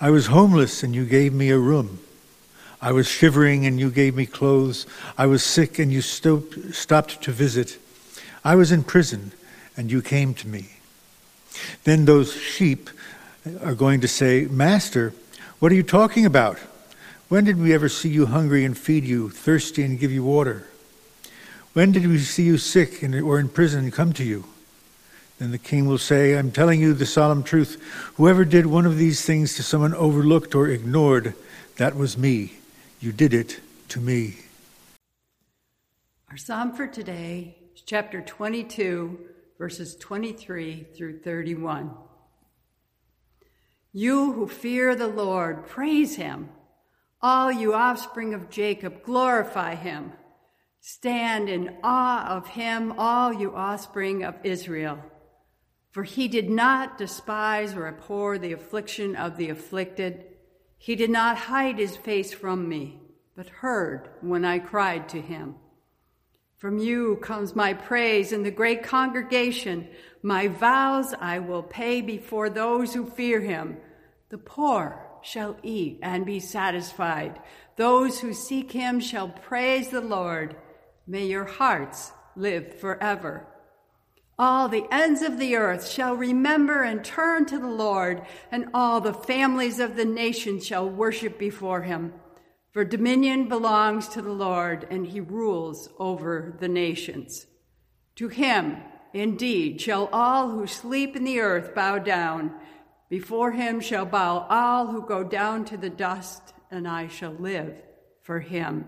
I 0.00 0.10
was 0.10 0.26
homeless, 0.26 0.82
and 0.82 0.94
you 0.94 1.04
gave 1.04 1.34
me 1.34 1.50
a 1.50 1.58
room. 1.58 1.98
I 2.80 2.92
was 2.92 3.06
shivering, 3.06 3.66
and 3.66 3.78
you 3.78 3.90
gave 3.90 4.14
me 4.14 4.24
clothes. 4.24 4.86
I 5.18 5.26
was 5.26 5.42
sick, 5.42 5.78
and 5.78 5.92
you 5.92 6.00
stopped 6.00 7.22
to 7.22 7.32
visit. 7.32 7.78
I 8.42 8.54
was 8.54 8.72
in 8.72 8.84
prison, 8.84 9.32
and 9.76 9.90
you 9.90 10.00
came 10.00 10.32
to 10.34 10.48
me. 10.48 10.68
Then 11.84 12.04
those 12.04 12.34
sheep 12.34 12.90
are 13.62 13.74
going 13.74 14.00
to 14.00 14.08
say, 14.08 14.46
Master, 14.46 15.12
what 15.58 15.72
are 15.72 15.74
you 15.74 15.82
talking 15.82 16.26
about? 16.26 16.58
When 17.28 17.44
did 17.44 17.58
we 17.58 17.72
ever 17.72 17.88
see 17.88 18.08
you 18.08 18.26
hungry 18.26 18.64
and 18.64 18.76
feed 18.76 19.04
you, 19.04 19.30
thirsty 19.30 19.82
and 19.82 19.98
give 19.98 20.12
you 20.12 20.22
water? 20.22 20.66
When 21.72 21.90
did 21.90 22.06
we 22.06 22.18
see 22.18 22.44
you 22.44 22.58
sick 22.58 23.02
or 23.02 23.40
in 23.40 23.48
prison 23.48 23.84
and 23.84 23.92
come 23.92 24.12
to 24.14 24.24
you? 24.24 24.44
Then 25.38 25.50
the 25.50 25.58
king 25.58 25.86
will 25.86 25.98
say, 25.98 26.38
I'm 26.38 26.52
telling 26.52 26.80
you 26.80 26.94
the 26.94 27.06
solemn 27.06 27.42
truth. 27.42 27.82
Whoever 28.14 28.44
did 28.44 28.66
one 28.66 28.86
of 28.86 28.98
these 28.98 29.24
things 29.24 29.54
to 29.56 29.62
someone 29.62 29.94
overlooked 29.94 30.54
or 30.54 30.68
ignored, 30.68 31.34
that 31.76 31.96
was 31.96 32.16
me. 32.16 32.54
You 33.00 33.10
did 33.10 33.34
it 33.34 33.58
to 33.88 34.00
me. 34.00 34.36
Our 36.30 36.36
psalm 36.36 36.72
for 36.72 36.86
today 36.86 37.56
is 37.74 37.82
chapter 37.82 38.20
22 38.20 39.18
verses 39.58 39.96
23 39.96 40.88
through 40.96 41.20
31. 41.20 41.94
You 43.92 44.32
who 44.32 44.48
fear 44.48 44.96
the 44.96 45.06
Lord, 45.06 45.66
praise 45.66 46.16
him. 46.16 46.48
All 47.22 47.52
you 47.52 47.74
offspring 47.74 48.34
of 48.34 48.50
Jacob, 48.50 49.02
glorify 49.04 49.76
him. 49.76 50.12
Stand 50.80 51.48
in 51.48 51.76
awe 51.82 52.26
of 52.26 52.48
him, 52.48 52.92
all 52.98 53.32
you 53.32 53.54
offspring 53.54 54.24
of 54.24 54.34
Israel. 54.42 54.98
For 55.92 56.02
he 56.02 56.26
did 56.26 56.50
not 56.50 56.98
despise 56.98 57.74
or 57.74 57.86
abhor 57.86 58.36
the 58.36 58.52
affliction 58.52 59.14
of 59.14 59.36
the 59.36 59.48
afflicted. 59.48 60.24
He 60.76 60.96
did 60.96 61.08
not 61.08 61.38
hide 61.38 61.78
his 61.78 61.96
face 61.96 62.34
from 62.34 62.68
me, 62.68 63.00
but 63.36 63.48
heard 63.48 64.10
when 64.20 64.44
I 64.44 64.58
cried 64.58 65.08
to 65.10 65.20
him. 65.20 65.54
From 66.64 66.78
you 66.78 67.16
comes 67.16 67.54
my 67.54 67.74
praise 67.74 68.32
in 68.32 68.42
the 68.42 68.50
great 68.50 68.82
congregation. 68.82 69.86
My 70.22 70.48
vows 70.48 71.12
I 71.20 71.38
will 71.38 71.62
pay 71.62 72.00
before 72.00 72.48
those 72.48 72.94
who 72.94 73.04
fear 73.04 73.42
him. 73.42 73.76
The 74.30 74.38
poor 74.38 75.06
shall 75.20 75.58
eat 75.62 75.98
and 76.00 76.24
be 76.24 76.40
satisfied. 76.40 77.38
Those 77.76 78.18
who 78.18 78.32
seek 78.32 78.72
him 78.72 78.98
shall 78.98 79.28
praise 79.28 79.90
the 79.90 80.00
Lord. 80.00 80.56
May 81.06 81.26
your 81.26 81.44
hearts 81.44 82.12
live 82.34 82.80
forever. 82.80 83.46
All 84.38 84.70
the 84.70 84.86
ends 84.90 85.20
of 85.20 85.38
the 85.38 85.56
earth 85.56 85.86
shall 85.86 86.14
remember 86.14 86.82
and 86.82 87.04
turn 87.04 87.44
to 87.44 87.58
the 87.58 87.68
Lord, 87.68 88.22
and 88.50 88.70
all 88.72 89.02
the 89.02 89.12
families 89.12 89.80
of 89.80 89.96
the 89.96 90.06
nations 90.06 90.66
shall 90.66 90.88
worship 90.88 91.38
before 91.38 91.82
him. 91.82 92.14
For 92.74 92.84
dominion 92.84 93.48
belongs 93.48 94.08
to 94.08 94.20
the 94.20 94.32
Lord, 94.32 94.84
and 94.90 95.06
he 95.06 95.20
rules 95.20 95.88
over 95.96 96.56
the 96.58 96.66
nations. 96.66 97.46
To 98.16 98.26
him, 98.26 98.78
indeed, 99.12 99.80
shall 99.80 100.08
all 100.12 100.50
who 100.50 100.66
sleep 100.66 101.14
in 101.14 101.22
the 101.22 101.38
earth 101.38 101.72
bow 101.72 102.00
down. 102.00 102.52
Before 103.08 103.52
him 103.52 103.80
shall 103.80 104.04
bow 104.04 104.48
all 104.50 104.88
who 104.88 105.06
go 105.06 105.22
down 105.22 105.64
to 105.66 105.76
the 105.76 105.88
dust, 105.88 106.52
and 106.68 106.88
I 106.88 107.06
shall 107.06 107.34
live 107.34 107.80
for 108.22 108.40
him. 108.40 108.86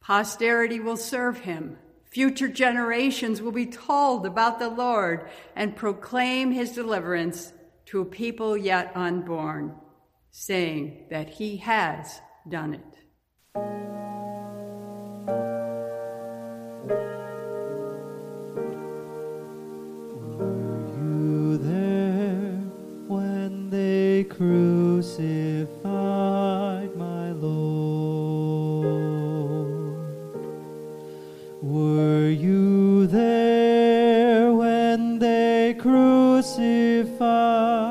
Posterity 0.00 0.80
will 0.80 0.96
serve 0.96 1.40
him. 1.40 1.76
Future 2.06 2.48
generations 2.48 3.42
will 3.42 3.52
be 3.52 3.66
told 3.66 4.24
about 4.24 4.58
the 4.58 4.70
Lord 4.70 5.28
and 5.54 5.76
proclaim 5.76 6.52
his 6.52 6.72
deliverance 6.72 7.52
to 7.84 8.00
a 8.00 8.06
people 8.06 8.56
yet 8.56 8.92
unborn, 8.94 9.74
saying 10.30 11.04
that 11.10 11.28
he 11.28 11.58
has 11.58 12.22
done 12.50 12.74
it. 12.74 12.98
Were 20.34 20.82
you 20.96 21.58
there 21.58 22.58
when 23.06 23.70
they 23.70 24.24
crucified 24.24 25.70
my 26.96 27.30
Lord. 27.30 27.60
Were 31.62 32.30
you 32.30 33.06
there 33.06 34.52
when 34.52 35.20
they 35.20 35.76
crucified 35.78 37.89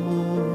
amor. 0.00 0.49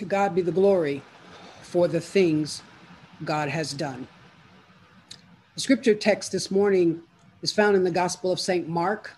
To 0.00 0.06
God 0.06 0.34
be 0.34 0.40
the 0.40 0.50
glory 0.50 1.02
for 1.60 1.86
the 1.86 2.00
things 2.00 2.62
God 3.22 3.50
has 3.50 3.74
done. 3.74 4.08
The 5.54 5.60
scripture 5.60 5.94
text 5.94 6.32
this 6.32 6.50
morning 6.50 7.02
is 7.42 7.52
found 7.52 7.76
in 7.76 7.84
the 7.84 7.90
Gospel 7.90 8.32
of 8.32 8.40
St. 8.40 8.66
Mark, 8.66 9.14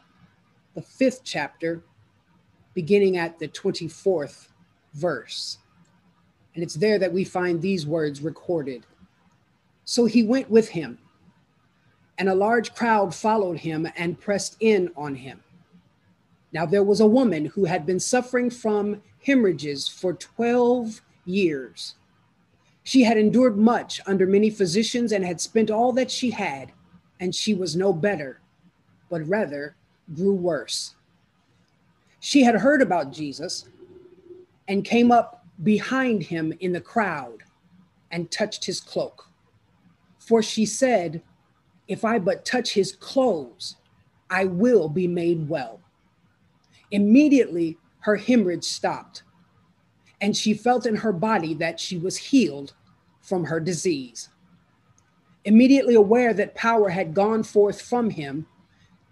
the 0.75 0.83
fifth 0.83 1.21
chapter, 1.23 1.85
beginning 2.75 3.17
at 3.17 3.39
the 3.39 3.47
24th 3.47 4.49
verse. 4.95 5.59
And 6.57 6.65
it's 6.65 6.75
there 6.75 6.99
that 6.99 7.13
we 7.13 7.23
find 7.23 7.63
these 7.63 7.87
words 7.87 8.21
recorded. 8.21 8.85
So 9.85 10.07
he 10.07 10.25
went 10.25 10.51
with 10.51 10.71
him, 10.71 10.99
and 12.19 12.29
a 12.29 12.35
large 12.35 12.75
crowd 12.75 13.15
followed 13.15 13.59
him 13.59 13.87
and 13.97 14.19
pressed 14.19 14.57
in 14.59 14.91
on 14.97 15.15
him. 15.15 15.45
Now, 16.53 16.67
there 16.67 16.85
was 16.85 17.01
a 17.01 17.07
woman 17.07 17.47
who 17.47 17.65
had 17.65 17.87
been 17.87 18.01
suffering 18.01 18.51
from 18.51 19.03
hemorrhages 19.25 19.89
for 19.89 20.13
12 20.13 21.01
years. 21.25 21.95
She 22.83 23.05
had 23.05 23.17
endured 23.17 23.57
much 23.57 24.01
under 24.07 24.27
many 24.27 24.51
physicians 24.51 25.13
and 25.13 25.25
had 25.25 25.41
spent 25.41 25.71
all 25.71 25.93
that 25.93 26.11
she 26.11 26.31
had, 26.31 26.73
and 27.21 27.35
she 27.35 27.55
was 27.55 27.77
no 27.77 27.93
better, 27.93 28.41
but 29.09 29.27
rather 29.27 29.77
grew 30.15 30.35
worse. 30.35 30.95
She 32.21 32.43
had 32.43 32.57
heard 32.57 32.83
about 32.83 33.13
Jesus 33.13 33.67
and 34.69 34.85
came 34.85 35.11
up 35.11 35.47
behind 35.63 36.25
him 36.25 36.53
in 36.61 36.73
the 36.73 36.81
crowd 36.81 37.45
and 38.11 38.31
touched 38.31 38.65
his 38.65 38.81
cloak. 38.81 39.29
For 40.19 40.43
she 40.43 40.67
said, 40.67 41.23
If 41.89 42.05
I 42.05 42.19
but 42.19 42.45
touch 42.45 42.75
his 42.75 42.93
clothes, 42.93 43.77
I 44.29 44.45
will 44.45 44.89
be 44.89 45.07
made 45.07 45.49
well. 45.49 45.82
Immediately, 46.93 47.79
her 48.01 48.17
hemorrhage 48.17 48.65
stopped, 48.65 49.23
and 50.21 50.37
she 50.37 50.53
felt 50.53 50.87
in 50.87 50.97
her 50.97 51.13
body 51.13 51.55
that 51.55 51.81
she 51.81 51.97
was 51.97 52.17
healed 52.17 52.75
from 53.23 53.45
her 53.45 53.59
disease. 53.59 54.29
Immediately 55.45 55.95
aware 55.95 56.35
that 56.35 56.55
power 56.55 56.91
had 56.91 57.15
gone 57.15 57.43
forth 57.43 57.81
from 57.81 58.11
him, 58.11 58.47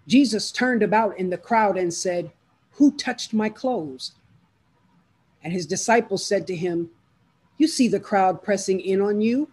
Jesus 0.07 0.51
turned 0.51 0.83
about 0.83 1.17
in 1.17 1.31
the 1.31 1.37
crowd 1.37 1.77
and 1.77 1.93
said, 1.93 2.31
Who 2.73 2.95
touched 2.95 3.33
my 3.33 3.49
clothes? 3.49 4.13
And 5.43 5.51
his 5.51 5.65
disciples 5.65 6.23
said 6.25 6.45
to 6.47 6.55
him, 6.55 6.91
You 7.57 7.67
see 7.67 7.87
the 7.87 7.99
crowd 7.99 8.43
pressing 8.43 8.79
in 8.79 9.01
on 9.01 9.21
you. 9.21 9.49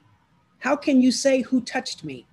How 0.59 0.77
can 0.77 1.01
you 1.01 1.12
say, 1.12 1.41
Who 1.43 1.62
touched 1.62 2.05
me? 2.05 2.27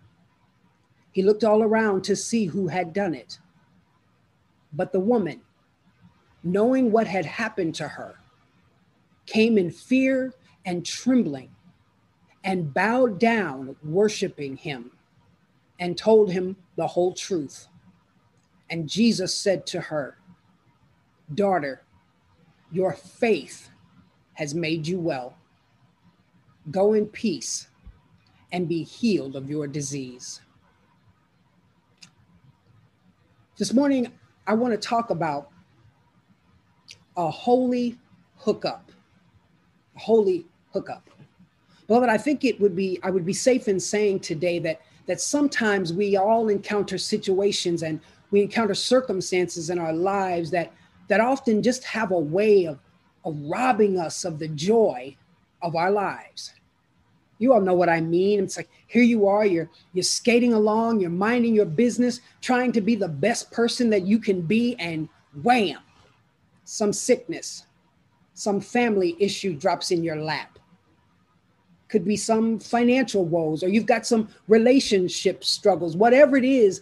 He 1.12 1.24
looked 1.24 1.46
all 1.46 1.64
around 1.64 2.04
to 2.04 2.16
see 2.18 2.46
who 2.46 2.68
had 2.68 2.92
done 2.92 3.14
it. 3.14 3.40
But 4.74 4.92
the 4.92 5.00
woman, 5.00 5.42
knowing 6.46 6.92
what 6.92 7.08
had 7.08 7.26
happened 7.26 7.74
to 7.76 7.88
her, 7.88 8.16
came 9.26 9.58
in 9.58 9.72
fear 9.72 10.32
and 10.64 10.86
trembling 10.86 11.50
and 12.44 12.72
bowed 12.72 13.20
down, 13.20 13.76
worshiping 13.84 14.56
him, 14.56 14.92
and 15.80 15.98
told 15.98 16.32
him 16.32 16.56
the 16.78 16.86
whole 16.86 17.14
truth. 17.14 17.68
And 18.70 18.88
Jesus 18.88 19.34
said 19.34 19.66
to 19.68 19.82
her, 19.82 20.18
Daughter, 21.34 21.82
your 22.72 22.94
faith 22.94 23.70
has 24.34 24.54
made 24.54 24.86
you 24.86 25.00
well. 25.00 25.36
Go 26.70 26.94
in 26.94 27.08
peace 27.08 27.68
and 28.52 28.70
be 28.70 28.84
healed 28.84 29.36
of 29.36 29.50
your 29.50 29.66
disease. 29.66 30.42
This 33.58 33.74
morning, 33.74 34.12
I 34.46 34.54
want 34.54 34.74
to 34.74 34.88
talk 34.88 35.10
about 35.10 35.50
a 37.18 37.30
holy 37.30 37.98
hookup. 38.38 38.92
A 39.96 40.00
holy 40.00 40.46
hookup. 40.74 41.10
Beloved, 41.88 42.10
I 42.10 42.18
think 42.18 42.44
it 42.44 42.60
would 42.60 42.76
be, 42.76 43.00
I 43.04 43.10
would 43.10 43.26
be 43.26 43.34
safe 43.34 43.68
in 43.68 43.80
saying 43.80 44.22
today 44.22 44.60
that 44.60 44.82
that 45.06 45.22
sometimes 45.22 45.94
we 45.94 46.18
all 46.18 46.50
encounter 46.50 46.98
situations 46.98 47.84
and 47.84 48.00
we 48.32 48.42
encounter 48.42 48.74
circumstances 48.74 49.70
in 49.70 49.80
our 49.80 49.94
lives 49.94 50.50
that 50.52 50.74
that 51.08 51.22
often 51.22 51.62
just 51.62 51.84
have 51.84 52.12
a 52.12 52.20
way 52.20 52.66
of, 52.66 52.80
of 53.24 53.38
robbing 53.42 54.00
us 54.00 54.26
of 54.26 54.40
the 54.40 54.48
joy 54.48 55.16
of 55.62 55.76
our 55.76 55.92
lives. 55.92 56.54
You 57.38 57.54
all 57.54 57.62
know 57.62 57.76
what 57.76 57.90
I 57.90 58.02
mean. 58.02 58.44
It's 58.44 58.58
like 58.58 58.70
here 58.88 59.04
you 59.04 59.28
are, 59.28 59.46
you're 59.46 59.70
you're 59.94 60.04
skating 60.04 60.54
along, 60.54 61.02
you're 61.02 61.10
minding 61.10 61.54
your 61.54 61.66
business, 61.66 62.22
trying 62.42 62.72
to 62.72 62.82
be 62.82 62.96
the 62.96 63.08
best 63.08 63.52
person 63.52 63.90
that 63.92 64.08
you 64.08 64.20
can 64.20 64.42
be, 64.42 64.76
and 64.80 65.08
wham, 65.44 65.80
some 66.66 66.92
sickness, 66.92 67.66
some 68.34 68.60
family 68.60 69.16
issue 69.20 69.54
drops 69.54 69.92
in 69.92 70.04
your 70.04 70.18
lap. 70.18 70.60
Could 71.88 72.04
be 72.04 72.18
some 72.18 72.60
financial 72.60 73.24
woes, 73.24 73.64
or 73.64 73.70
you've 73.70 73.86
got 73.86 74.06
some 74.06 74.28
relationship 74.48 75.44
struggles, 75.44 75.96
whatever 75.96 76.36
it 76.36 76.44
is. 76.44 76.82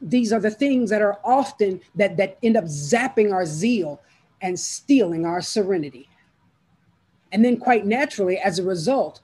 These 0.00 0.32
are 0.32 0.40
the 0.40 0.50
things 0.50 0.90
that 0.90 1.00
are 1.00 1.18
often 1.24 1.80
that 1.94 2.16
that 2.16 2.38
end 2.42 2.56
up 2.56 2.64
zapping 2.64 3.32
our 3.32 3.46
zeal 3.46 4.02
and 4.42 4.58
stealing 4.58 5.24
our 5.24 5.40
serenity. 5.40 6.08
And 7.30 7.44
then, 7.44 7.56
quite 7.56 7.86
naturally, 7.86 8.38
as 8.38 8.58
a 8.58 8.64
result, 8.64 9.22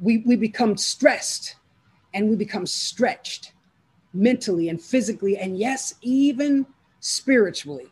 we, 0.00 0.18
we 0.18 0.36
become 0.36 0.76
stressed 0.76 1.56
and 2.12 2.28
we 2.28 2.36
become 2.36 2.66
stretched 2.66 3.52
mentally 4.12 4.68
and 4.68 4.82
physically, 4.82 5.38
and 5.38 5.56
yes, 5.56 5.94
even 6.02 6.66
spiritually. 7.00 7.91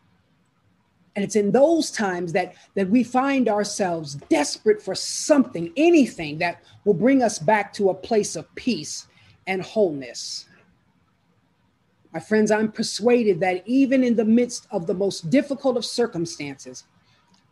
And 1.20 1.26
it's 1.26 1.36
in 1.36 1.52
those 1.52 1.90
times 1.90 2.32
that, 2.32 2.54
that 2.76 2.88
we 2.88 3.04
find 3.04 3.46
ourselves 3.46 4.14
desperate 4.30 4.80
for 4.80 4.94
something, 4.94 5.70
anything 5.76 6.38
that 6.38 6.62
will 6.86 6.94
bring 6.94 7.22
us 7.22 7.38
back 7.38 7.74
to 7.74 7.90
a 7.90 7.94
place 7.94 8.36
of 8.36 8.54
peace 8.54 9.06
and 9.46 9.60
wholeness. 9.60 10.46
My 12.14 12.20
friends, 12.20 12.50
I'm 12.50 12.72
persuaded 12.72 13.38
that 13.40 13.64
even 13.66 14.02
in 14.02 14.16
the 14.16 14.24
midst 14.24 14.66
of 14.70 14.86
the 14.86 14.94
most 14.94 15.28
difficult 15.28 15.76
of 15.76 15.84
circumstances, 15.84 16.84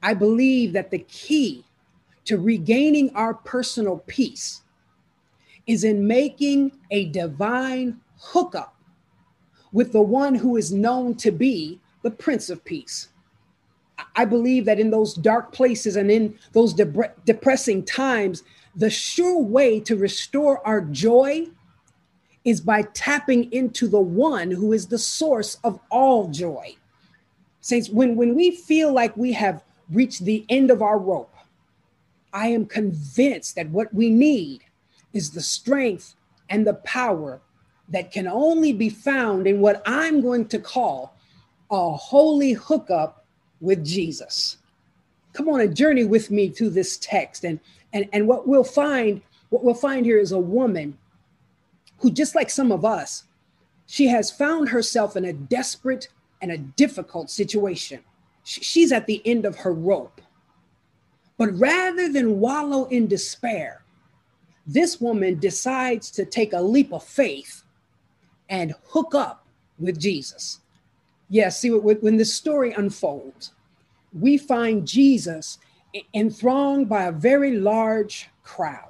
I 0.02 0.14
believe 0.14 0.72
that 0.72 0.90
the 0.90 1.00
key 1.00 1.66
to 2.24 2.38
regaining 2.38 3.14
our 3.14 3.34
personal 3.34 3.98
peace 4.06 4.62
is 5.66 5.84
in 5.84 6.06
making 6.06 6.72
a 6.90 7.10
divine 7.10 8.00
hookup 8.18 8.74
with 9.72 9.92
the 9.92 10.00
one 10.00 10.36
who 10.36 10.56
is 10.56 10.72
known 10.72 11.14
to 11.16 11.30
be 11.30 11.78
the 12.00 12.10
Prince 12.10 12.48
of 12.48 12.64
Peace. 12.64 13.08
I 14.18 14.24
believe 14.24 14.64
that 14.64 14.80
in 14.80 14.90
those 14.90 15.14
dark 15.14 15.52
places 15.52 15.94
and 15.94 16.10
in 16.10 16.36
those 16.52 16.74
de- 16.74 17.12
depressing 17.24 17.84
times, 17.84 18.42
the 18.74 18.90
sure 18.90 19.40
way 19.40 19.78
to 19.78 19.94
restore 19.94 20.66
our 20.66 20.80
joy 20.80 21.46
is 22.44 22.60
by 22.60 22.82
tapping 22.94 23.50
into 23.52 23.86
the 23.86 24.00
one 24.00 24.50
who 24.50 24.72
is 24.72 24.88
the 24.88 24.98
source 24.98 25.56
of 25.62 25.78
all 25.88 26.26
joy. 26.30 26.74
Saints, 27.60 27.90
when, 27.90 28.16
when 28.16 28.34
we 28.34 28.50
feel 28.50 28.92
like 28.92 29.16
we 29.16 29.30
have 29.34 29.62
reached 29.88 30.24
the 30.24 30.44
end 30.48 30.72
of 30.72 30.82
our 30.82 30.98
rope, 30.98 31.34
I 32.32 32.48
am 32.48 32.66
convinced 32.66 33.54
that 33.54 33.70
what 33.70 33.94
we 33.94 34.10
need 34.10 34.64
is 35.12 35.30
the 35.30 35.40
strength 35.40 36.16
and 36.50 36.66
the 36.66 36.74
power 36.74 37.40
that 37.88 38.10
can 38.10 38.26
only 38.26 38.72
be 38.72 38.90
found 38.90 39.46
in 39.46 39.60
what 39.60 39.80
I'm 39.86 40.20
going 40.20 40.48
to 40.48 40.58
call 40.58 41.14
a 41.70 41.92
holy 41.92 42.54
hookup 42.54 43.17
with 43.61 43.84
Jesus. 43.84 44.59
Come 45.32 45.48
on 45.48 45.61
a 45.61 45.68
journey 45.68 46.04
with 46.04 46.30
me 46.30 46.48
through 46.48 46.70
this 46.70 46.96
text 46.98 47.44
and 47.44 47.61
and 47.92 48.09
and 48.12 48.26
what 48.26 48.46
we'll 48.46 48.64
find 48.64 49.22
what 49.50 49.64
we'll 49.64 49.74
find 49.74 50.04
here 50.04 50.18
is 50.18 50.32
a 50.32 50.38
woman 50.38 50.98
who 51.98 52.11
just 52.11 52.34
like 52.34 52.50
some 52.50 52.72
of 52.72 52.84
us 52.84 53.24
she 53.86 54.06
has 54.09 54.30
found 54.30 54.68
herself 54.68 55.16
in 55.16 55.24
a 55.24 55.32
desperate 55.32 56.09
and 56.42 56.52
a 56.52 56.59
difficult 56.59 57.30
situation. 57.30 58.00
She's 58.44 58.92
at 58.92 59.06
the 59.06 59.22
end 59.24 59.44
of 59.46 59.56
her 59.56 59.72
rope. 59.72 60.20
But 61.38 61.59
rather 61.59 62.12
than 62.12 62.40
wallow 62.40 62.84
in 62.86 63.06
despair, 63.06 63.84
this 64.66 65.00
woman 65.00 65.38
decides 65.38 66.11
to 66.12 66.26
take 66.26 66.52
a 66.52 66.61
leap 66.61 66.92
of 66.92 67.02
faith 67.02 67.62
and 68.50 68.74
hook 68.88 69.14
up 69.14 69.46
with 69.78 69.98
Jesus. 69.98 70.61
Yes, 71.28 71.60
see, 71.60 71.70
when 71.70 72.16
this 72.16 72.34
story 72.34 72.72
unfolds, 72.72 73.52
we 74.12 74.38
find 74.38 74.86
Jesus 74.86 75.58
enthroned 76.14 76.88
by 76.88 77.04
a 77.04 77.12
very 77.12 77.58
large 77.58 78.28
crowd. 78.42 78.84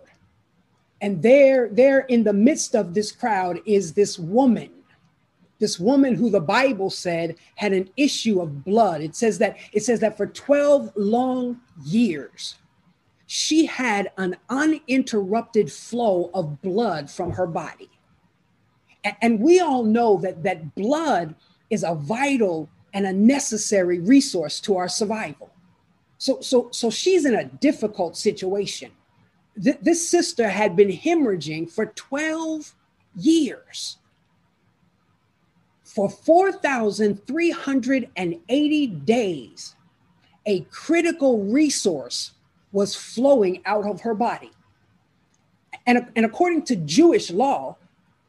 And 1.01 1.23
there, 1.23 1.69
there 1.69 2.01
in 2.01 2.25
the 2.25 2.33
midst 2.33 2.75
of 2.75 2.95
this 2.95 3.13
crowd 3.13 3.61
is 3.67 3.93
this 3.93 4.19
woman 4.19 4.71
this 5.59 5.79
woman 5.79 6.15
who 6.15 6.31
the 6.31 6.41
bible 6.41 6.91
said 6.91 7.37
had 7.57 7.73
an 7.73 7.91
issue 7.97 8.41
of 8.41 8.65
blood 8.65 9.01
it 9.01 9.15
says 9.15 9.39
that 9.39 9.57
it 9.73 9.83
says 9.83 10.01
that 10.01 10.17
for 10.17 10.27
12 10.27 10.93
long 10.97 11.61
years 11.85 12.57
she 13.27 13.67
had 13.67 14.11
an 14.17 14.37
uninterrupted 14.49 15.71
flow 15.71 16.31
of 16.33 16.61
blood 16.63 17.11
from 17.11 17.33
her 17.33 17.47
body 17.47 17.91
and 19.23 19.41
we 19.41 19.61
all 19.61 19.85
know 19.85 20.19
that 20.19 20.43
that 20.43 20.75
blood 20.75 21.35
is 21.71 21.85
a 21.85 21.95
vital 21.95 22.69
and 22.93 23.07
a 23.07 23.13
necessary 23.13 24.01
resource 24.01 24.61
to 24.61 24.77
our 24.77 24.89
survival. 24.89 25.51
So 26.19 26.41
so 26.41 26.69
so 26.73 26.91
she's 26.91 27.25
in 27.25 27.35
a 27.35 27.45
difficult 27.45 28.17
situation. 28.17 28.91
Th- 29.63 29.79
this 29.81 30.09
sister 30.09 30.49
had 30.49 30.75
been 30.77 30.89
hemorrhaging 30.89 31.71
for 31.71 31.87
12 31.87 32.75
years. 33.17 33.99
For 35.85 36.09
4,380 36.09 38.87
days, 38.87 39.75
a 40.47 40.61
critical 40.71 41.45
resource 41.45 42.33
was 42.73 42.95
flowing 42.95 43.63
out 43.65 43.87
of 43.87 44.03
her 44.03 44.15
body. 44.15 44.51
And, 45.87 46.13
and 46.15 46.27
according 46.27 46.63
to 46.67 46.77
Jewish 46.77 47.31
law, 47.31 47.79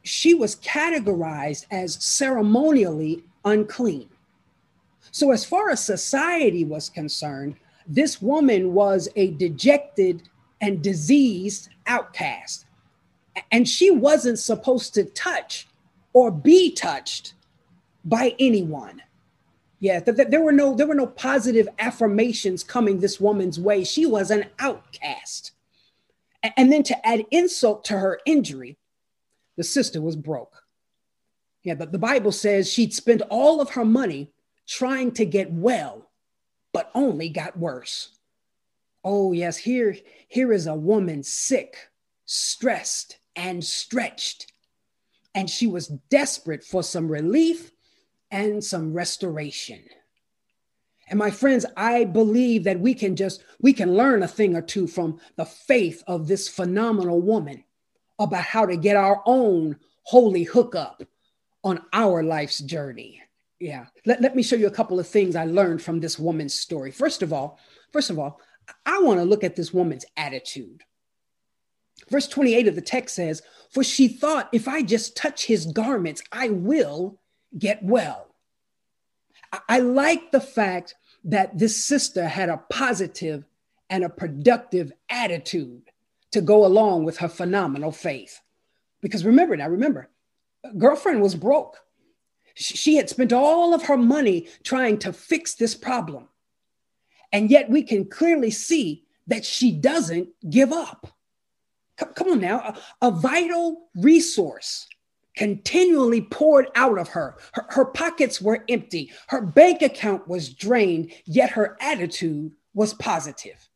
she 0.02 0.32
was 0.34 0.56
categorized 0.56 1.66
as 1.70 2.02
ceremonially 2.02 3.22
unclean. 3.44 4.08
So, 5.10 5.32
as 5.32 5.44
far 5.44 5.70
as 5.70 5.84
society 5.84 6.64
was 6.64 6.88
concerned, 6.88 7.56
this 7.86 8.22
woman 8.22 8.72
was 8.74 9.08
a 9.16 9.32
dejected 9.32 10.28
and 10.60 10.82
diseased 10.82 11.70
outcast. 11.86 12.66
And 13.50 13.68
she 13.68 13.90
wasn't 13.90 14.38
supposed 14.38 14.94
to 14.94 15.04
touch 15.04 15.66
or 16.12 16.30
be 16.30 16.72
touched 16.72 17.34
by 18.04 18.34
anyone. 18.38 19.02
Yeah, 19.78 20.00
th- 20.00 20.16
th- 20.16 20.28
there 20.28 20.42
were 20.42 20.52
no 20.52 20.74
there 20.74 20.86
were 20.86 20.94
no 20.94 21.06
positive 21.06 21.68
affirmations 21.78 22.62
coming 22.62 23.00
this 23.00 23.18
woman's 23.18 23.58
way. 23.58 23.82
She 23.84 24.04
was 24.04 24.30
an 24.30 24.46
outcast. 24.58 25.52
A- 26.44 26.58
and 26.58 26.70
then 26.70 26.82
to 26.84 27.06
add 27.06 27.24
insult 27.30 27.84
to 27.86 27.98
her 27.98 28.20
injury, 28.26 28.76
the 29.56 29.64
sister 29.64 30.00
was 30.02 30.16
broke. 30.16 30.64
Yeah, 31.62 31.74
but 31.74 31.92
the 31.92 31.98
Bible 31.98 32.32
says 32.32 32.70
she'd 32.70 32.94
spent 32.94 33.22
all 33.28 33.60
of 33.60 33.70
her 33.70 33.84
money 33.84 34.32
trying 34.66 35.12
to 35.12 35.26
get 35.26 35.52
well, 35.52 36.10
but 36.72 36.90
only 36.94 37.28
got 37.28 37.58
worse. 37.58 38.16
Oh, 39.04 39.32
yes, 39.32 39.56
here, 39.56 39.96
here 40.28 40.52
is 40.52 40.66
a 40.66 40.74
woman 40.74 41.22
sick, 41.22 41.76
stressed, 42.24 43.18
and 43.36 43.64
stretched. 43.64 44.52
And 45.34 45.48
she 45.48 45.66
was 45.66 45.88
desperate 46.08 46.64
for 46.64 46.82
some 46.82 47.10
relief 47.10 47.72
and 48.30 48.62
some 48.62 48.92
restoration. 48.92 49.80
And 51.08 51.18
my 51.18 51.30
friends, 51.30 51.66
I 51.76 52.04
believe 52.04 52.64
that 52.64 52.78
we 52.78 52.94
can 52.94 53.16
just 53.16 53.42
we 53.60 53.72
can 53.72 53.94
learn 53.94 54.22
a 54.22 54.28
thing 54.28 54.54
or 54.54 54.62
two 54.62 54.86
from 54.86 55.18
the 55.36 55.44
faith 55.44 56.04
of 56.06 56.28
this 56.28 56.48
phenomenal 56.48 57.20
woman 57.20 57.64
about 58.20 58.44
how 58.44 58.64
to 58.64 58.76
get 58.76 58.96
our 58.96 59.20
own 59.26 59.76
holy 60.04 60.44
hookup 60.44 61.02
on 61.62 61.80
our 61.92 62.22
life's 62.22 62.58
journey. 62.58 63.22
Yeah. 63.58 63.86
Let, 64.06 64.20
let 64.20 64.34
me 64.34 64.42
show 64.42 64.56
you 64.56 64.66
a 64.66 64.72
couple 64.72 64.98
of 64.98 65.06
things 65.06 65.36
I 65.36 65.44
learned 65.44 65.82
from 65.82 66.00
this 66.00 66.18
woman's 66.18 66.54
story. 66.54 66.90
First 66.90 67.22
of 67.22 67.32
all, 67.32 67.58
first 67.92 68.10
of 68.10 68.18
all, 68.18 68.40
I 68.86 69.00
want 69.00 69.18
to 69.20 69.24
look 69.24 69.44
at 69.44 69.56
this 69.56 69.72
woman's 69.72 70.04
attitude. 70.16 70.82
Verse 72.08 72.26
28 72.26 72.68
of 72.68 72.74
the 72.74 72.80
text 72.80 73.14
says, 73.14 73.42
For 73.70 73.84
she 73.84 74.08
thought, 74.08 74.48
if 74.52 74.66
I 74.66 74.82
just 74.82 75.16
touch 75.16 75.44
his 75.44 75.66
garments, 75.66 76.22
I 76.32 76.48
will 76.48 77.20
get 77.58 77.82
well. 77.82 78.34
I, 79.52 79.60
I 79.68 79.78
like 79.80 80.32
the 80.32 80.40
fact 80.40 80.94
that 81.24 81.58
this 81.58 81.84
sister 81.84 82.26
had 82.26 82.48
a 82.48 82.62
positive 82.70 83.44
and 83.90 84.04
a 84.04 84.08
productive 84.08 84.92
attitude 85.10 85.82
to 86.30 86.40
go 86.40 86.64
along 86.64 87.04
with 87.04 87.18
her 87.18 87.28
phenomenal 87.28 87.92
faith. 87.92 88.40
Because 89.02 89.24
remember 89.24 89.56
now, 89.56 89.68
remember, 89.68 90.08
girlfriend 90.76 91.22
was 91.22 91.34
broke. 91.34 91.78
She 92.54 92.96
had 92.96 93.08
spent 93.08 93.32
all 93.32 93.74
of 93.74 93.84
her 93.84 93.96
money 93.96 94.48
trying 94.62 94.98
to 94.98 95.12
fix 95.12 95.54
this 95.54 95.74
problem. 95.74 96.28
And 97.32 97.50
yet 97.50 97.70
we 97.70 97.82
can 97.82 98.04
clearly 98.06 98.50
see 98.50 99.04
that 99.26 99.44
she 99.44 99.72
doesn't 99.72 100.28
give 100.48 100.72
up. 100.72 101.16
Come 102.14 102.32
on 102.32 102.40
now, 102.40 102.74
a, 103.00 103.06
a 103.08 103.10
vital 103.10 103.88
resource 103.94 104.88
continually 105.36 106.22
poured 106.22 106.68
out 106.74 106.98
of 106.98 107.08
her. 107.08 107.36
her. 107.52 107.66
Her 107.70 107.84
pockets 107.84 108.40
were 108.40 108.64
empty, 108.68 109.12
her 109.28 109.42
bank 109.42 109.82
account 109.82 110.26
was 110.28 110.52
drained, 110.52 111.12
yet 111.24 111.50
her 111.50 111.76
attitude 111.80 112.52
was 112.74 112.94
positive. 112.94 113.68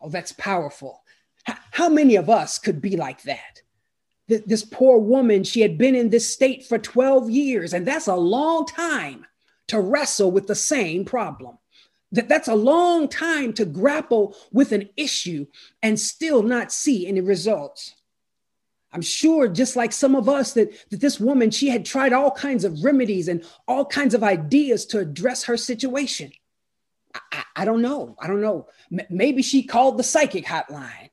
Oh, 0.00 0.08
that's 0.08 0.32
powerful. 0.32 1.02
How 1.44 1.88
many 1.88 2.16
of 2.16 2.28
us 2.28 2.58
could 2.58 2.80
be 2.80 2.96
like 2.96 3.22
that? 3.22 3.62
This 4.46 4.64
poor 4.64 4.98
woman, 4.98 5.44
she 5.44 5.60
had 5.60 5.78
been 5.78 5.94
in 5.94 6.10
this 6.10 6.28
state 6.28 6.64
for 6.64 6.78
12 6.78 7.30
years, 7.30 7.72
and 7.72 7.86
that's 7.86 8.06
a 8.06 8.16
long 8.16 8.66
time 8.66 9.26
to 9.68 9.80
wrestle 9.80 10.30
with 10.30 10.46
the 10.46 10.54
same 10.54 11.04
problem. 11.04 11.58
That, 12.12 12.28
that's 12.28 12.48
a 12.48 12.54
long 12.54 13.08
time 13.08 13.52
to 13.54 13.64
grapple 13.64 14.36
with 14.52 14.72
an 14.72 14.88
issue 14.96 15.46
and 15.82 15.98
still 15.98 16.42
not 16.42 16.72
see 16.72 17.06
any 17.06 17.20
results. 17.20 17.94
I'm 18.92 19.02
sure, 19.02 19.48
just 19.48 19.74
like 19.74 19.92
some 19.92 20.14
of 20.14 20.28
us, 20.28 20.52
that, 20.52 20.70
that 20.90 21.00
this 21.00 21.18
woman, 21.18 21.50
she 21.50 21.68
had 21.68 21.86
tried 21.86 22.12
all 22.12 22.30
kinds 22.30 22.64
of 22.64 22.84
remedies 22.84 23.28
and 23.28 23.44
all 23.66 23.86
kinds 23.86 24.12
of 24.12 24.22
ideas 24.22 24.84
to 24.86 24.98
address 24.98 25.44
her 25.44 25.56
situation. 25.56 26.32
I, 27.14 27.20
I, 27.32 27.44
I 27.56 27.64
don't 27.64 27.80
know. 27.80 28.14
I 28.20 28.26
don't 28.26 28.42
know. 28.42 28.68
M- 28.92 29.06
maybe 29.08 29.40
she 29.42 29.62
called 29.62 29.96
the 29.96 30.02
psychic 30.02 30.44
hotline. 30.44 31.08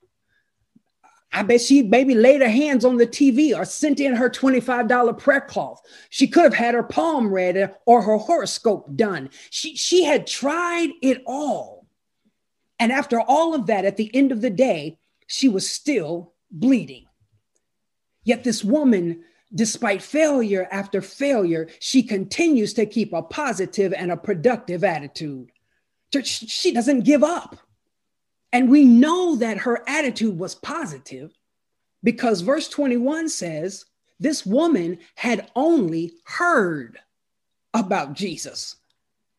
I 1.31 1.43
bet 1.43 1.61
she 1.61 1.83
maybe 1.83 2.15
laid 2.15 2.41
her 2.41 2.49
hands 2.49 2.83
on 2.83 2.97
the 2.97 3.05
TV 3.05 3.55
or 3.55 3.63
sent 3.63 3.99
in 3.99 4.15
her 4.15 4.29
$25 4.29 5.17
prayer 5.19 5.41
cloth. 5.41 5.81
She 6.09 6.27
could 6.27 6.43
have 6.43 6.55
had 6.55 6.73
her 6.73 6.83
palm 6.83 7.31
read 7.31 7.75
or 7.85 8.01
her 8.01 8.17
horoscope 8.17 8.95
done. 8.95 9.29
She, 9.51 9.75
she 9.75 10.03
had 10.03 10.25
tried 10.25 10.89
it 11.01 11.21
all. 11.27 11.85
And 12.79 12.91
after 12.91 13.19
all 13.19 13.53
of 13.53 13.67
that, 13.67 13.85
at 13.85 13.97
the 13.97 14.13
end 14.15 14.31
of 14.31 14.41
the 14.41 14.49
day, 14.49 14.97
she 15.27 15.49
was 15.49 15.69
still 15.69 16.33
bleeding. 16.49 17.05
Yet 18.23 18.43
this 18.43 18.63
woman, 18.63 19.23
despite 19.53 20.01
failure 20.01 20.67
after 20.71 21.01
failure, 21.01 21.69
she 21.79 22.01
continues 22.01 22.73
to 22.73 22.85
keep 22.85 23.13
a 23.13 23.21
positive 23.21 23.93
and 23.93 24.11
a 24.11 24.17
productive 24.17 24.83
attitude. 24.83 25.51
She 26.23 26.71
doesn't 26.71 27.01
give 27.01 27.23
up. 27.23 27.57
And 28.51 28.69
we 28.69 28.85
know 28.85 29.35
that 29.35 29.59
her 29.59 29.83
attitude 29.87 30.37
was 30.37 30.55
positive 30.55 31.31
because 32.03 32.41
verse 32.41 32.67
21 32.67 33.29
says 33.29 33.85
this 34.19 34.45
woman 34.45 34.99
had 35.15 35.49
only 35.55 36.13
heard 36.25 36.99
about 37.73 38.13
Jesus. 38.13 38.75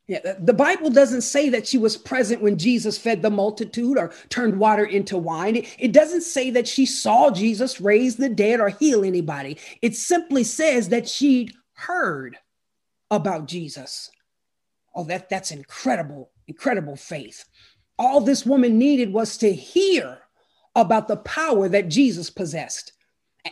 Yeah, 0.06 0.34
the 0.40 0.52
Bible 0.52 0.90
doesn't 0.90 1.20
say 1.20 1.50
that 1.50 1.68
she 1.68 1.78
was 1.78 1.96
present 1.96 2.42
when 2.42 2.58
Jesus 2.58 2.98
fed 2.98 3.22
the 3.22 3.30
multitude 3.30 3.96
or 3.96 4.12
turned 4.28 4.58
water 4.58 4.84
into 4.84 5.16
wine. 5.16 5.64
It, 5.78 5.92
doesn't 5.92 6.22
say 6.22 6.50
that 6.50 6.66
she 6.66 6.84
saw 6.84 7.30
Jesus 7.30 7.80
raise 7.80 8.16
the 8.16 8.28
dead 8.28 8.58
or 8.58 8.70
heal 8.70 9.04
anybody. 9.04 9.56
It 9.82 9.94
simply 9.94 10.42
says 10.42 10.88
that 10.88 11.08
she'd 11.08 11.54
heard 11.74 12.36
about 13.08 13.46
Jesus. 13.46 14.10
Oh, 14.96 15.04
that, 15.04 15.28
that's 15.28 15.52
incredible, 15.52 16.32
incredible 16.48 16.96
faith. 16.96 17.44
All 18.00 18.22
this 18.22 18.46
woman 18.46 18.78
needed 18.78 19.12
was 19.12 19.36
to 19.36 19.52
hear 19.52 20.18
about 20.74 21.06
the 21.06 21.18
power 21.18 21.68
that 21.68 21.88
Jesus 21.88 22.30
possessed. 22.30 22.94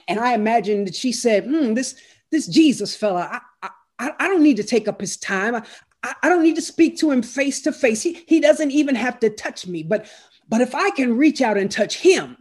And 0.08 0.18
I 0.18 0.32
imagine 0.32 0.86
that 0.86 0.94
she 0.94 1.12
said, 1.12 1.44
hmm, 1.44 1.74
this, 1.74 1.94
this 2.30 2.46
Jesus 2.46 2.96
fella, 2.96 3.42
I, 3.62 3.68
I, 3.98 4.10
I 4.18 4.28
don't 4.28 4.42
need 4.42 4.56
to 4.56 4.64
take 4.64 4.88
up 4.88 5.02
his 5.02 5.18
time. 5.18 5.62
I, 6.02 6.14
I 6.22 6.30
don't 6.30 6.42
need 6.42 6.56
to 6.56 6.62
speak 6.62 6.96
to 6.98 7.10
him 7.10 7.20
face 7.20 7.60
to 7.62 7.72
face. 7.72 8.02
He, 8.02 8.24
he 8.26 8.40
doesn't 8.40 8.70
even 8.70 8.94
have 8.94 9.20
to 9.20 9.28
touch 9.28 9.66
me. 9.66 9.82
But, 9.82 10.06
but 10.48 10.62
if 10.62 10.74
I 10.74 10.90
can 10.90 11.18
reach 11.18 11.42
out 11.42 11.58
and 11.58 11.70
touch 11.70 11.98
him, 11.98 12.38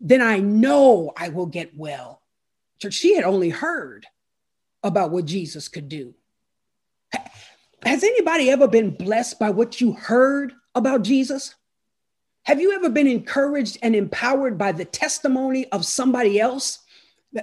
then 0.00 0.20
I 0.20 0.38
know 0.38 1.12
I 1.16 1.28
will 1.28 1.46
get 1.46 1.76
well. 1.76 2.20
Church, 2.80 2.94
she 2.94 3.14
had 3.14 3.24
only 3.24 3.50
heard 3.50 4.06
about 4.82 5.12
what 5.12 5.26
Jesus 5.26 5.68
could 5.68 5.88
do. 5.88 6.14
Has 7.84 8.02
anybody 8.02 8.50
ever 8.50 8.66
been 8.66 8.90
blessed 8.90 9.38
by 9.38 9.50
what 9.50 9.80
you 9.80 9.92
heard 9.92 10.52
about 10.74 11.02
Jesus? 11.02 11.54
Have 12.44 12.60
you 12.60 12.72
ever 12.72 12.88
been 12.88 13.06
encouraged 13.06 13.78
and 13.82 13.94
empowered 13.94 14.58
by 14.58 14.72
the 14.72 14.84
testimony 14.84 15.70
of 15.70 15.84
somebody 15.84 16.40
else? 16.40 16.80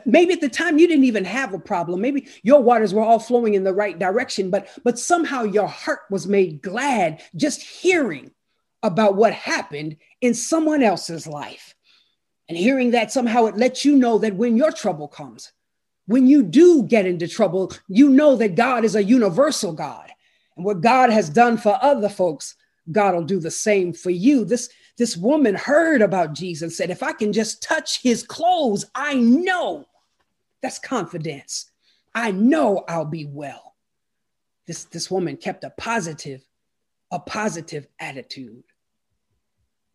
Maybe 0.05 0.33
at 0.33 0.41
the 0.41 0.49
time 0.49 0.77
you 0.77 0.87
didn't 0.87 1.05
even 1.05 1.25
have 1.25 1.53
a 1.53 1.59
problem. 1.59 2.01
Maybe 2.01 2.27
your 2.43 2.61
waters 2.61 2.93
were 2.93 3.01
all 3.01 3.19
flowing 3.19 3.53
in 3.53 3.63
the 3.63 3.73
right 3.73 3.97
direction, 3.97 4.49
but 4.49 4.67
but 4.83 4.99
somehow 4.99 5.43
your 5.43 5.67
heart 5.67 6.01
was 6.11 6.27
made 6.27 6.61
glad 6.61 7.23
just 7.35 7.61
hearing 7.61 8.31
about 8.83 9.15
what 9.15 9.33
happened 9.33 9.97
in 10.21 10.33
someone 10.33 10.83
else's 10.83 11.25
life. 11.25 11.75
And 12.47 12.57
hearing 12.57 12.91
that 12.91 13.11
somehow 13.11 13.45
it 13.45 13.57
lets 13.57 13.85
you 13.85 13.95
know 13.95 14.17
that 14.19 14.35
when 14.35 14.57
your 14.57 14.71
trouble 14.71 15.07
comes, 15.07 15.51
when 16.07 16.27
you 16.27 16.41
do 16.41 16.83
get 16.83 17.05
into 17.05 17.27
trouble, 17.27 17.71
you 17.87 18.09
know 18.09 18.35
that 18.35 18.55
God 18.55 18.83
is 18.83 18.95
a 18.95 19.03
universal 19.03 19.71
God. 19.71 20.11
And 20.57 20.65
what 20.65 20.81
God 20.81 21.11
has 21.11 21.29
done 21.29 21.57
for 21.57 21.77
other 21.81 22.09
folks, 22.09 22.55
God 22.91 23.13
will 23.13 23.23
do 23.23 23.39
the 23.39 23.51
same 23.51 23.93
for 23.93 24.09
you. 24.09 24.45
This 24.45 24.69
this 24.99 25.15
woman 25.15 25.55
heard 25.55 26.01
about 26.01 26.33
Jesus, 26.33 26.75
said, 26.75 26.89
If 26.89 27.01
I 27.01 27.13
can 27.13 27.31
just 27.31 27.63
touch 27.63 28.01
his 28.03 28.21
clothes, 28.21 28.85
I 28.93 29.15
know 29.15 29.85
that's 30.61 30.77
confidence. 30.77 31.71
I 32.13 32.31
know 32.31 32.83
I'll 32.87 33.05
be 33.05 33.25
well. 33.25 33.75
This, 34.67 34.83
this 34.83 35.09
woman 35.09 35.37
kept 35.37 35.63
a 35.63 35.69
positive, 35.69 36.45
a 37.11 37.19
positive 37.19 37.87
attitude. 37.97 38.63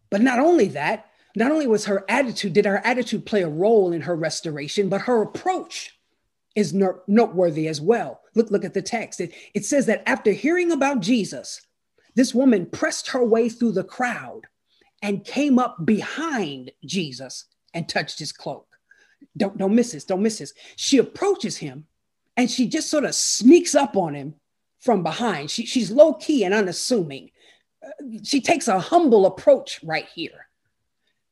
But 0.08 0.22
not 0.22 0.38
only 0.38 0.68
that, 0.68 1.10
not 1.36 1.52
only 1.52 1.66
was 1.66 1.84
her 1.84 2.06
attitude, 2.08 2.54
did 2.54 2.64
her 2.64 2.78
attitude 2.78 3.26
play 3.26 3.42
a 3.42 3.48
role 3.48 3.92
in 3.92 4.00
her 4.00 4.16
restoration, 4.16 4.88
but 4.88 5.02
her 5.02 5.20
approach 5.20 5.98
is 6.56 6.72
noteworthy 6.72 7.68
as 7.68 7.80
well. 7.80 8.22
Look, 8.34 8.50
look 8.50 8.64
at 8.64 8.72
the 8.72 8.82
text. 8.82 9.20
It, 9.20 9.34
it 9.52 9.66
says 9.66 9.84
that 9.86 10.08
after 10.08 10.32
hearing 10.32 10.72
about 10.72 11.00
Jesus, 11.00 11.60
this 12.14 12.34
woman 12.34 12.66
pressed 12.66 13.08
her 13.08 13.24
way 13.24 13.48
through 13.48 13.72
the 13.72 13.84
crowd 13.84 14.42
and 15.02 15.24
came 15.24 15.58
up 15.58 15.84
behind 15.84 16.70
Jesus 16.84 17.46
and 17.72 17.88
touched 17.88 18.18
his 18.18 18.32
cloak. 18.32 18.66
Don't, 19.36 19.56
don't 19.58 19.74
miss 19.74 19.92
this. 19.92 20.04
Don't 20.04 20.22
miss 20.22 20.38
this. 20.38 20.54
She 20.76 20.98
approaches 20.98 21.56
him 21.56 21.86
and 22.36 22.50
she 22.50 22.68
just 22.68 22.90
sort 22.90 23.04
of 23.04 23.14
sneaks 23.14 23.74
up 23.74 23.96
on 23.96 24.14
him 24.14 24.34
from 24.80 25.02
behind. 25.02 25.50
She, 25.50 25.66
she's 25.66 25.90
low 25.90 26.14
key 26.14 26.44
and 26.44 26.54
unassuming. 26.54 27.30
Uh, 27.84 28.18
she 28.22 28.40
takes 28.40 28.68
a 28.68 28.78
humble 28.78 29.26
approach 29.26 29.80
right 29.82 30.06
here. 30.14 30.46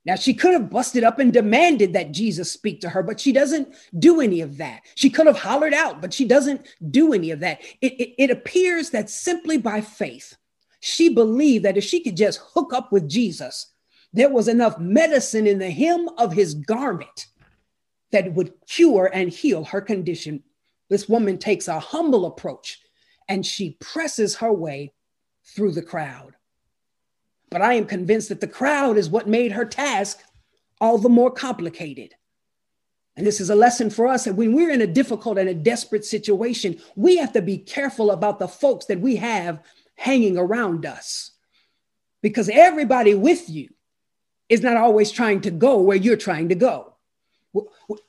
Now, 0.04 0.16
she 0.16 0.34
could 0.34 0.52
have 0.52 0.70
busted 0.70 1.04
up 1.04 1.20
and 1.20 1.32
demanded 1.32 1.92
that 1.92 2.10
Jesus 2.10 2.50
speak 2.50 2.80
to 2.80 2.88
her, 2.88 3.04
but 3.04 3.20
she 3.20 3.32
doesn't 3.32 3.72
do 3.98 4.20
any 4.20 4.40
of 4.40 4.56
that. 4.56 4.82
She 4.96 5.10
could 5.10 5.28
have 5.28 5.38
hollered 5.38 5.74
out, 5.74 6.00
but 6.00 6.12
she 6.12 6.24
doesn't 6.24 6.66
do 6.90 7.12
any 7.12 7.30
of 7.30 7.40
that. 7.40 7.60
It, 7.80 7.92
it, 8.00 8.14
it, 8.18 8.30
appears 8.30 8.90
that 8.90 9.10
simply 9.10 9.58
by 9.58 9.80
faith, 9.80 10.36
she 10.84 11.08
believed 11.08 11.64
that 11.64 11.76
if 11.76 11.84
she 11.84 12.02
could 12.02 12.16
just 12.16 12.40
hook 12.54 12.72
up 12.72 12.90
with 12.90 13.08
Jesus, 13.08 13.72
there 14.12 14.28
was 14.28 14.48
enough 14.48 14.80
medicine 14.80 15.46
in 15.46 15.60
the 15.60 15.70
hem 15.70 16.08
of 16.18 16.32
his 16.32 16.54
garment 16.54 17.26
that 18.10 18.34
would 18.34 18.52
cure 18.68 19.08
and 19.14 19.30
heal 19.30 19.62
her 19.62 19.80
condition. 19.80 20.42
This 20.90 21.08
woman 21.08 21.38
takes 21.38 21.68
a 21.68 21.78
humble 21.78 22.26
approach 22.26 22.80
and 23.28 23.46
she 23.46 23.76
presses 23.78 24.34
her 24.36 24.52
way 24.52 24.92
through 25.44 25.70
the 25.70 25.82
crowd. 25.82 26.34
But 27.48 27.62
I 27.62 27.74
am 27.74 27.86
convinced 27.86 28.28
that 28.30 28.40
the 28.40 28.48
crowd 28.48 28.96
is 28.96 29.08
what 29.08 29.28
made 29.28 29.52
her 29.52 29.64
task 29.64 30.18
all 30.80 30.98
the 30.98 31.08
more 31.08 31.30
complicated. 31.30 32.12
And 33.16 33.24
this 33.24 33.40
is 33.40 33.50
a 33.50 33.54
lesson 33.54 33.88
for 33.88 34.08
us 34.08 34.24
that 34.24 34.34
when 34.34 34.52
we're 34.52 34.70
in 34.70 34.80
a 34.80 34.86
difficult 34.86 35.38
and 35.38 35.48
a 35.48 35.54
desperate 35.54 36.04
situation, 36.04 36.80
we 36.96 37.18
have 37.18 37.32
to 37.34 37.42
be 37.42 37.56
careful 37.56 38.10
about 38.10 38.40
the 38.40 38.48
folks 38.48 38.86
that 38.86 39.00
we 39.00 39.14
have 39.16 39.62
hanging 39.96 40.36
around 40.36 40.86
us. 40.86 41.30
Because 42.22 42.48
everybody 42.48 43.14
with 43.14 43.48
you 43.50 43.68
is 44.48 44.60
not 44.60 44.76
always 44.76 45.10
trying 45.10 45.40
to 45.42 45.50
go 45.50 45.80
where 45.80 45.96
you're 45.96 46.16
trying 46.16 46.48
to 46.50 46.54
go. 46.54 46.94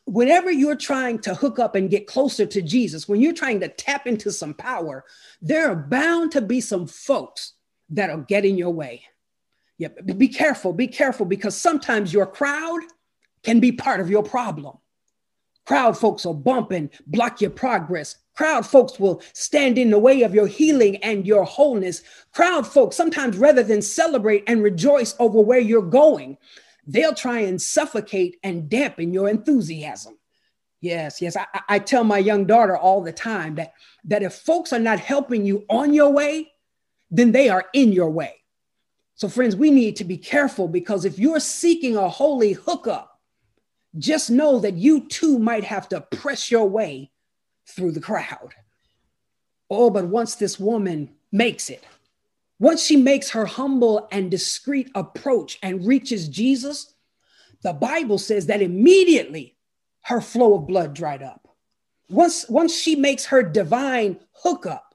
Whenever 0.06 0.52
you're 0.52 0.76
trying 0.76 1.20
to 1.20 1.34
hook 1.34 1.60
up 1.60 1.76
and 1.76 1.90
get 1.90 2.08
closer 2.08 2.46
to 2.46 2.62
Jesus, 2.62 3.10
when 3.10 3.20
you're 3.20 3.34
trying 3.34 3.60
to 3.60 3.68
tap 3.68 4.08
into 4.08 4.32
some 4.32 4.54
power, 4.54 5.04
there 5.42 5.70
are 5.70 5.76
bound 5.76 6.32
to 6.32 6.42
be 6.42 6.62
some 6.62 6.88
folks 6.88 7.54
that'll 7.90 8.22
get 8.22 8.46
in 8.46 8.58
your 8.58 8.70
way. 8.70 9.04
Yeah, 9.78 9.90
be 10.16 10.30
careful, 10.30 10.72
be 10.72 10.88
careful, 10.88 11.26
because 11.26 11.58
sometimes 11.58 12.14
your 12.14 12.26
crowd 12.26 12.82
can 13.44 13.60
be 13.60 13.72
part 13.72 14.00
of 14.00 14.10
your 14.10 14.24
problem. 14.24 14.78
Crowd 15.66 15.98
folks 15.98 16.26
will 16.26 16.34
bump 16.34 16.72
and 16.72 16.90
block 17.08 17.40
your 17.40 17.52
progress. 17.52 18.18
Crowd 18.36 18.66
folks 18.66 19.00
will 19.00 19.22
stand 19.34 19.78
in 19.78 19.92
the 19.92 20.00
way 20.00 20.24
of 20.24 20.34
your 20.34 20.48
healing 20.48 20.98
and 20.98 21.26
your 21.26 21.44
wholeness. 21.44 22.02
Crowd 22.34 22.68
folks, 22.68 22.96
sometimes 22.96 23.38
rather 23.38 23.64
than 23.64 23.82
celebrate 23.82 24.44
and 24.48 24.64
rejoice 24.64 25.16
over 25.20 25.40
where 25.40 25.60
you're 25.60 25.82
going, 25.82 26.38
they'll 26.86 27.14
try 27.14 27.40
and 27.40 27.62
suffocate 27.62 28.38
and 28.44 28.70
dampen 28.70 29.14
your 29.14 29.30
enthusiasm. 29.30 30.18
Yes, 30.82 31.22
yes. 31.22 31.38
I, 31.38 31.46
I 31.70 31.80
tell 31.80 32.04
my 32.04 32.18
young 32.18 32.46
daughter 32.46 32.76
all 32.76 33.02
the 33.02 33.14
time 33.14 33.56
that, 33.56 33.74
that 34.04 34.24
if 34.24 34.34
folks 34.34 34.74
are 34.74 34.80
not 34.80 35.00
helping 35.00 35.46
you 35.46 35.64
on 35.70 35.94
your 35.94 36.12
way, 36.12 36.52
then 37.10 37.32
they 37.32 37.48
are 37.48 37.66
in 37.74 37.94
your 37.94 38.10
way. 38.10 38.36
So, 39.16 39.30
friends, 39.30 39.56
we 39.56 39.72
need 39.72 39.96
to 39.98 40.04
be 40.04 40.18
careful 40.18 40.68
because 40.68 41.06
if 41.06 41.18
you're 41.18 41.40
seeking 41.40 41.96
a 41.96 42.10
holy 42.10 42.54
hookup, 42.54 43.13
just 43.98 44.30
know 44.30 44.60
that 44.60 44.76
you 44.76 45.08
too 45.08 45.38
might 45.38 45.64
have 45.64 45.88
to 45.90 46.02
press 46.02 46.50
your 46.50 46.68
way 46.68 47.12
through 47.68 47.92
the 47.92 48.02
crowd. 48.02 48.54
Oh, 49.70 49.90
but 49.90 50.08
once 50.08 50.36
this 50.36 50.60
woman 50.60 51.10
makes 51.32 51.70
it, 51.70 51.84
once 52.60 52.84
she 52.84 52.96
makes 52.96 53.30
her 53.32 53.46
humble 53.46 54.08
and 54.12 54.32
discreet 54.32 54.90
approach 54.96 55.60
and 55.62 55.86
reaches 55.86 56.28
Jesus, 56.28 56.94
the 57.62 57.74
Bible 57.74 58.18
says 58.18 58.48
that 58.48 58.62
immediately 58.62 59.56
her 60.04 60.22
flow 60.22 60.56
of 60.56 60.68
blood 60.68 60.94
dried 60.94 61.24
up. 61.24 61.48
Once, 62.10 62.48
once 62.50 62.76
she 62.76 62.96
makes 62.96 63.26
her 63.26 63.42
divine 63.42 64.20
hookup, 64.44 64.94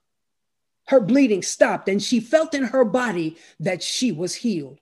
her 0.86 1.00
bleeding 1.00 1.42
stopped 1.42 1.88
and 1.88 2.02
she 2.02 2.20
felt 2.20 2.54
in 2.54 2.64
her 2.64 2.84
body 2.84 3.36
that 3.60 3.82
she 3.82 4.12
was 4.12 4.34
healed. 4.34 4.80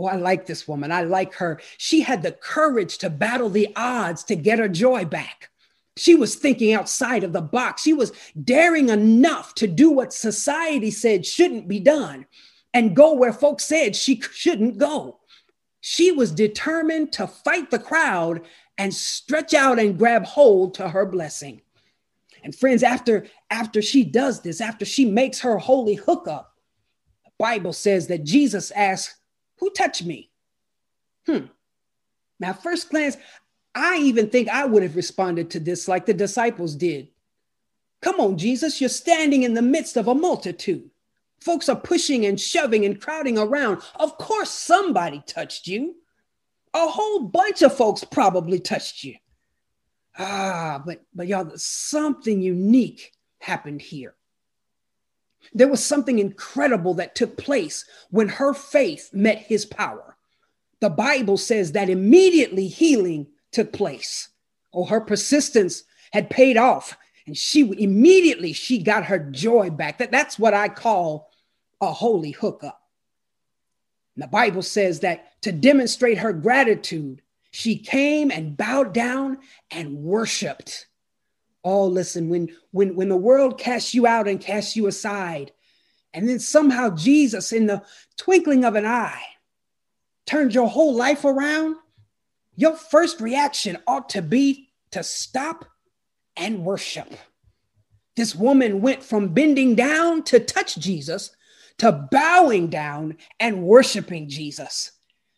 Oh, 0.00 0.06
I 0.06 0.16
like 0.16 0.46
this 0.46 0.66
woman. 0.66 0.90
I 0.90 1.02
like 1.02 1.34
her. 1.34 1.60
She 1.76 2.00
had 2.00 2.22
the 2.22 2.32
courage 2.32 2.96
to 2.98 3.10
battle 3.10 3.50
the 3.50 3.68
odds 3.76 4.24
to 4.24 4.34
get 4.34 4.58
her 4.58 4.68
joy 4.68 5.04
back. 5.04 5.50
She 5.98 6.14
was 6.14 6.36
thinking 6.36 6.72
outside 6.72 7.22
of 7.22 7.34
the 7.34 7.42
box. 7.42 7.82
She 7.82 7.92
was 7.92 8.12
daring 8.42 8.88
enough 8.88 9.54
to 9.56 9.66
do 9.66 9.90
what 9.90 10.14
society 10.14 10.90
said 10.90 11.26
shouldn't 11.26 11.68
be 11.68 11.80
done 11.80 12.24
and 12.72 12.96
go 12.96 13.12
where 13.12 13.34
folks 13.34 13.66
said 13.66 13.94
she 13.94 14.22
shouldn't 14.32 14.78
go. 14.78 15.20
She 15.82 16.12
was 16.12 16.32
determined 16.32 17.12
to 17.12 17.26
fight 17.26 17.70
the 17.70 17.78
crowd 17.78 18.40
and 18.78 18.94
stretch 18.94 19.52
out 19.52 19.78
and 19.78 19.98
grab 19.98 20.24
hold 20.24 20.72
to 20.74 20.88
her 20.88 21.04
blessing. 21.04 21.60
And 22.42 22.54
friends, 22.54 22.82
after 22.82 23.26
after 23.50 23.82
she 23.82 24.02
does 24.02 24.40
this, 24.40 24.62
after 24.62 24.86
she 24.86 25.04
makes 25.04 25.40
her 25.40 25.58
holy 25.58 25.96
hookup, 25.96 26.54
the 27.26 27.32
Bible 27.38 27.74
says 27.74 28.06
that 28.06 28.24
Jesus 28.24 28.70
asks, 28.70 29.19
"Who 29.60 29.70
touched 29.70 30.04
me?" 30.04 30.30
Hmm. 31.26 31.46
Now, 32.38 32.54
first 32.54 32.90
glance, 32.90 33.16
I 33.74 33.98
even 33.98 34.30
think 34.30 34.48
I 34.48 34.64
would 34.64 34.82
have 34.82 34.96
responded 34.96 35.50
to 35.50 35.60
this 35.60 35.86
like 35.86 36.06
the 36.06 36.14
disciples 36.14 36.74
did. 36.74 37.08
Come 38.00 38.18
on, 38.18 38.38
Jesus, 38.38 38.80
you're 38.80 38.88
standing 38.88 39.42
in 39.42 39.54
the 39.54 39.62
midst 39.62 39.96
of 39.96 40.08
a 40.08 40.14
multitude. 40.14 40.90
Folks 41.40 41.68
are 41.68 41.76
pushing 41.76 42.26
and 42.26 42.40
shoving 42.40 42.84
and 42.84 43.00
crowding 43.00 43.38
around. 43.38 43.82
Of 43.96 44.16
course, 44.18 44.50
somebody 44.50 45.22
touched 45.26 45.66
you. 45.66 45.96
A 46.74 46.86
whole 46.86 47.20
bunch 47.20 47.62
of 47.62 47.76
folks 47.76 48.04
probably 48.04 48.60
touched 48.60 49.04
you. 49.04 49.16
Ah, 50.18 50.82
but 50.84 51.02
but 51.14 51.26
y'all, 51.26 51.50
something 51.56 52.40
unique 52.40 53.12
happened 53.38 53.80
here. 53.80 54.14
There 55.52 55.68
was 55.68 55.84
something 55.84 56.18
incredible 56.18 56.94
that 56.94 57.14
took 57.14 57.36
place 57.36 57.84
when 58.10 58.28
her 58.28 58.54
faith 58.54 59.10
met 59.12 59.38
his 59.38 59.64
power. 59.64 60.16
The 60.80 60.90
Bible 60.90 61.36
says 61.36 61.72
that 61.72 61.90
immediately 61.90 62.68
healing 62.68 63.26
took 63.52 63.72
place. 63.72 64.28
Oh, 64.72 64.84
her 64.84 65.00
persistence 65.00 65.84
had 66.12 66.30
paid 66.30 66.56
off, 66.56 66.96
and 67.26 67.36
she 67.36 67.62
immediately 67.78 68.52
she 68.52 68.82
got 68.82 69.04
her 69.04 69.18
joy 69.18 69.70
back. 69.70 69.98
That, 69.98 70.10
that's 70.10 70.38
what 70.38 70.54
I 70.54 70.68
call 70.68 71.30
a 71.80 71.92
holy 71.92 72.30
hookup. 72.30 72.80
And 74.14 74.22
the 74.22 74.28
Bible 74.28 74.62
says 74.62 75.00
that 75.00 75.42
to 75.42 75.52
demonstrate 75.52 76.18
her 76.18 76.32
gratitude, 76.32 77.22
she 77.50 77.76
came 77.76 78.30
and 78.30 78.56
bowed 78.56 78.92
down 78.94 79.38
and 79.70 79.96
worshiped. 79.96 80.86
Oh, 81.62 81.86
listen, 81.86 82.28
when 82.28 82.48
when 82.70 82.96
when 82.96 83.08
the 83.08 83.16
world 83.16 83.58
casts 83.58 83.94
you 83.94 84.06
out 84.06 84.28
and 84.28 84.40
casts 84.40 84.76
you 84.76 84.86
aside, 84.86 85.52
and 86.14 86.28
then 86.28 86.38
somehow 86.38 86.90
Jesus, 86.90 87.52
in 87.52 87.66
the 87.66 87.82
twinkling 88.16 88.64
of 88.64 88.74
an 88.74 88.86
eye, 88.86 89.22
turns 90.26 90.54
your 90.54 90.68
whole 90.68 90.94
life 90.94 91.24
around, 91.24 91.76
your 92.56 92.76
first 92.76 93.20
reaction 93.20 93.78
ought 93.86 94.08
to 94.10 94.22
be 94.22 94.70
to 94.92 95.02
stop 95.02 95.66
and 96.36 96.64
worship. 96.64 97.12
This 98.16 98.34
woman 98.34 98.80
went 98.80 99.02
from 99.02 99.34
bending 99.34 99.74
down 99.74 100.22
to 100.24 100.40
touch 100.40 100.76
Jesus 100.76 101.30
to 101.80 101.92
bowing 102.10 102.68
down 102.68 103.16
and 103.38 103.62
worshiping 103.62 104.28
Jesus. 104.28 104.92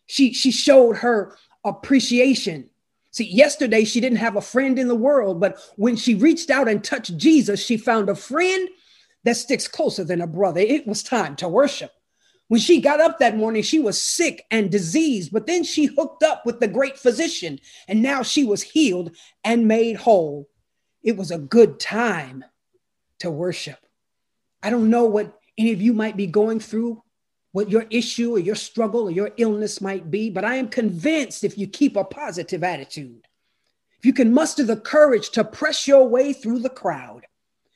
She, 0.07 0.33
she 0.33 0.51
showed 0.51 0.97
her 0.97 1.37
appreciation. 1.63 2.69
See, 3.13 3.29
yesterday 3.29 3.85
she 3.85 4.01
didn't 4.01 4.17
have 4.17 4.35
a 4.35 4.41
friend 4.41 4.79
in 4.79 4.87
the 4.87 4.95
world, 4.95 5.39
but 5.39 5.59
when 5.75 5.95
she 5.95 6.15
reached 6.15 6.49
out 6.49 6.67
and 6.67 6.83
touched 6.83 7.15
Jesus, 7.15 7.63
she 7.63 7.77
found 7.77 8.09
a 8.09 8.15
friend 8.15 8.67
that 9.23 9.37
sticks 9.37 9.67
closer 9.67 10.03
than 10.03 10.19
a 10.19 10.27
brother. 10.27 10.61
It 10.61 10.87
was 10.87 11.03
time 11.03 11.35
to 11.37 11.47
worship. 11.47 11.91
When 12.47 12.59
she 12.59 12.81
got 12.81 12.99
up 12.99 13.19
that 13.19 13.37
morning, 13.37 13.61
she 13.61 13.79
was 13.79 14.01
sick 14.01 14.43
and 14.49 14.71
diseased, 14.71 15.31
but 15.31 15.45
then 15.45 15.63
she 15.63 15.85
hooked 15.85 16.23
up 16.23 16.43
with 16.43 16.59
the 16.59 16.67
great 16.67 16.97
physician, 16.97 17.59
and 17.87 18.01
now 18.01 18.23
she 18.23 18.43
was 18.45 18.63
healed 18.63 19.15
and 19.43 19.67
made 19.67 19.95
whole. 19.95 20.49
It 21.03 21.15
was 21.15 21.29
a 21.29 21.37
good 21.37 21.79
time 21.79 22.43
to 23.19 23.29
worship. 23.29 23.77
I 24.63 24.71
don't 24.71 24.89
know 24.89 25.05
what 25.05 25.39
any 25.55 25.71
of 25.71 25.83
you 25.83 25.93
might 25.93 26.17
be 26.17 26.25
going 26.25 26.59
through 26.59 27.02
what 27.53 27.69
your 27.69 27.85
issue 27.91 28.35
or 28.35 28.39
your 28.39 28.55
struggle 28.55 29.03
or 29.03 29.11
your 29.11 29.31
illness 29.37 29.79
might 29.79 30.11
be, 30.11 30.29
but 30.29 30.43
I 30.43 30.55
am 30.55 30.67
convinced 30.67 31.43
if 31.43 31.57
you 31.57 31.67
keep 31.67 31.95
a 31.95 32.03
positive 32.03 32.63
attitude, 32.63 33.27
if 33.99 34.05
you 34.05 34.11
can 34.11 34.33
muster 34.33 34.63
the 34.63 34.75
courage 34.75 35.29
to 35.29 35.43
press 35.43 35.87
your 35.87 36.07
way 36.07 36.33
through 36.33 36.59
the 36.59 36.69
crowd, 36.69 37.27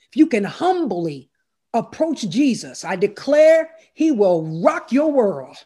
if 0.09 0.17
you 0.17 0.25
can 0.25 0.43
humbly 0.43 1.29
approach 1.73 2.27
Jesus, 2.27 2.83
I 2.83 2.95
declare 2.95 3.69
he 3.93 4.11
will 4.11 4.61
rock 4.63 4.91
your 4.91 5.11
world 5.11 5.57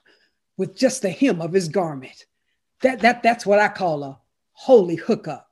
with 0.57 0.76
just 0.76 1.01
the 1.01 1.09
hem 1.09 1.41
of 1.41 1.53
his 1.53 1.70
garment. 1.70 2.26
That, 2.82 2.99
that, 2.99 3.24
that's 3.24 3.45
what 3.45 3.59
I 3.59 3.70
call 3.70 4.03
a 4.03 4.20
holy 4.51 4.97
hookup. 4.97 5.47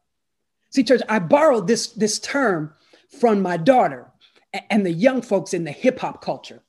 See, 0.71 0.83
church, 0.83 1.01
I 1.07 1.19
borrowed 1.19 1.65
this, 1.65 1.87
this 1.87 2.19
term 2.19 2.73
from 3.19 3.41
my 3.41 3.55
daughter 3.55 4.11
and 4.69 4.85
the 4.85 4.91
young 4.91 5.21
folks 5.21 5.53
in 5.53 5.63
the 5.63 5.71
hip 5.71 5.99
hop 5.99 6.21
culture 6.21 6.61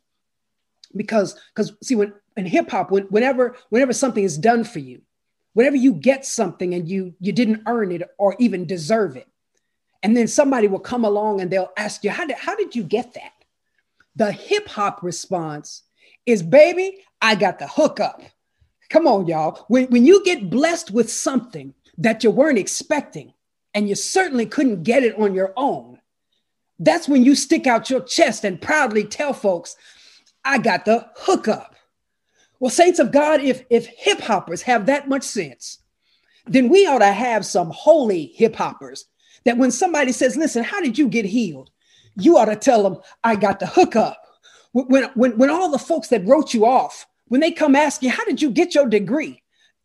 because 0.97 1.39
because 1.55 1.73
see 1.83 1.97
when 1.97 2.13
in 2.37 2.47
hip 2.47 2.71
hop 2.71 2.91
when, 2.91 3.05
whenever 3.05 3.57
whenever 3.69 3.93
something 3.93 4.25
is 4.25 4.39
done 4.39 4.65
for 4.65 4.79
you 4.79 5.01
whenever 5.55 5.77
you 5.77 5.93
get 5.93 6.25
something 6.25 6.75
and 6.75 6.89
you 6.89 7.15
you 7.21 7.33
didn't 7.33 7.63
earn 7.67 7.93
it 7.93 8.03
or 8.19 8.37
even 8.39 8.67
deserve 8.67 9.17
it 9.17 9.29
and 10.03 10.17
then 10.17 10.27
somebody 10.27 10.69
will 10.69 10.81
come 10.81 11.05
along 11.05 11.41
and 11.41 11.51
they'll 11.51 11.73
ask 11.77 12.05
you 12.05 12.11
how 12.11 12.27
did, 12.27 12.37
how 12.37 12.57
did 12.57 12.75
you 12.75 12.83
get 12.83 13.15
that 13.15 13.33
the 14.17 14.33
hip 14.33 14.69
hop 14.69 15.03
response 15.03 15.83
is 16.27 16.43
baby 16.43 16.99
i 17.21 17.35
got 17.35 17.59
the 17.59 17.67
hookup 17.67 18.23
Come 18.91 19.07
on, 19.07 19.29
y'all. 19.29 19.65
When, 19.69 19.87
when 19.87 20.05
you 20.05 20.23
get 20.25 20.51
blessed 20.51 20.91
with 20.91 21.11
something 21.11 21.73
that 21.97 22.23
you 22.23 22.31
weren't 22.31 22.59
expecting, 22.59 23.33
and 23.73 23.89
you 23.89 23.95
certainly 23.95 24.47
couldn't 24.47 24.83
get 24.83 25.05
it 25.05 25.17
on 25.17 25.33
your 25.33 25.53
own, 25.57 26.01
that's 26.81 27.09
when 27.09 27.25
you 27.25 27.37
stick 27.37 27.69
out 27.69 27.89
your 27.89 28.01
chest 28.01 28.45
and 28.45 28.61
proudly 28.61 29.05
tell 29.05 29.33
folks, 29.33 29.77
I 30.45 30.59
got 30.59 30.85
the 30.85 31.09
hookup. 31.17 31.75
Well, 32.59 32.71
saints 32.71 32.99
of 32.99 33.13
God, 33.13 33.41
if, 33.41 33.65
if 33.71 33.87
hip 33.87 34.21
hoppers 34.21 34.63
have 34.63 34.87
that 34.87 35.09
much 35.09 35.23
sense, 35.23 35.79
then 36.47 36.69
we 36.69 36.87
ought 36.87 36.99
to 36.99 37.13
have 37.13 37.47
some 37.47 37.71
holy 37.71 38.27
hip 38.35 38.55
hoppers 38.55 39.07
that 39.45 39.57
when 39.57 39.71
somebody 39.71 40.13
says, 40.13 40.37
Listen, 40.37 40.63
how 40.63 40.81
did 40.81 40.99
you 40.99 41.09
get 41.09 41.25
healed? 41.25 41.71
You 42.17 42.37
ought 42.37 42.47
to 42.47 42.57
tell 42.57 42.83
them, 42.83 42.99
I 43.25 43.37
got 43.37 43.61
the 43.61 43.67
hookup. 43.67 44.23
When, 44.73 45.05
when, 45.15 45.39
when 45.39 45.51
all 45.51 45.71
the 45.71 45.79
folks 45.79 46.09
that 46.09 46.27
wrote 46.27 46.55
you 46.55 46.67
off, 46.67 47.07
when 47.29 47.41
they 47.41 47.51
come 47.51 47.75
ask 47.75 48.03
you, 48.03 48.11
How 48.11 48.25
did 48.25 48.43
you 48.43 48.51
get 48.51 48.75
your 48.75 48.89
degree? 48.89 49.43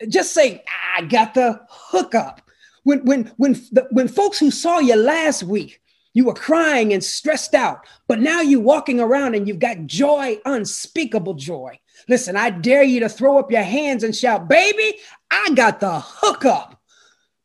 Just 0.09 0.33
say, 0.33 0.63
I 0.97 1.03
got 1.03 1.33
the 1.33 1.61
hookup. 1.69 2.41
When, 2.83 3.05
when, 3.05 3.31
when, 3.37 3.53
the, 3.71 3.87
when 3.91 4.07
folks 4.07 4.37
who 4.37 4.51
saw 4.51 4.79
you 4.79 4.95
last 4.95 5.43
week, 5.43 5.81
you 6.15 6.23
were 6.23 6.33
crying 6.33 6.93
and 6.93 7.03
stressed 7.03 7.53
out, 7.53 7.85
but 8.07 8.21
now 8.21 8.39
you're 8.39 8.61
walking 8.61 9.01
around 9.01 9.35
and 9.35 9.47
you've 9.47 9.59
got 9.59 9.85
joy, 9.85 10.39
unspeakable 10.45 11.33
joy. 11.33 11.77
Listen, 12.07 12.37
I 12.37 12.51
dare 12.51 12.83
you 12.83 13.01
to 13.01 13.09
throw 13.09 13.37
up 13.37 13.51
your 13.51 13.63
hands 13.63 14.01
and 14.01 14.15
shout, 14.15 14.47
Baby, 14.47 14.97
I 15.29 15.49
got 15.55 15.81
the 15.81 15.99
hookup. 15.99 16.81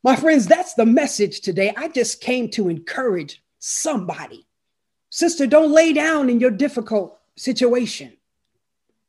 My 0.03 0.15
friends, 0.15 0.47
that's 0.47 0.73
the 0.73 0.85
message 0.85 1.41
today. 1.41 1.73
I 1.75 1.89
just 1.89 2.21
came 2.21 2.49
to 2.51 2.69
encourage 2.69 3.43
somebody. 3.59 4.47
Sister, 5.09 5.45
don't 5.47 5.73
lay 5.73 5.91
down 5.91 6.29
in 6.29 6.39
your 6.39 6.49
difficult 6.49 7.19
situation. 7.35 8.15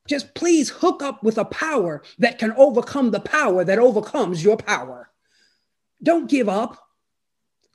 Just 0.08 0.34
please 0.34 0.70
hook 0.70 1.04
up 1.04 1.22
with 1.22 1.38
a 1.38 1.44
power 1.44 2.02
that 2.18 2.40
can 2.40 2.52
overcome 2.56 3.12
the 3.12 3.20
power 3.20 3.64
that 3.64 3.78
overcomes 3.78 4.42
your 4.42 4.56
power. 4.56 5.08
Don't 6.02 6.28
give 6.28 6.48
up. 6.48 6.81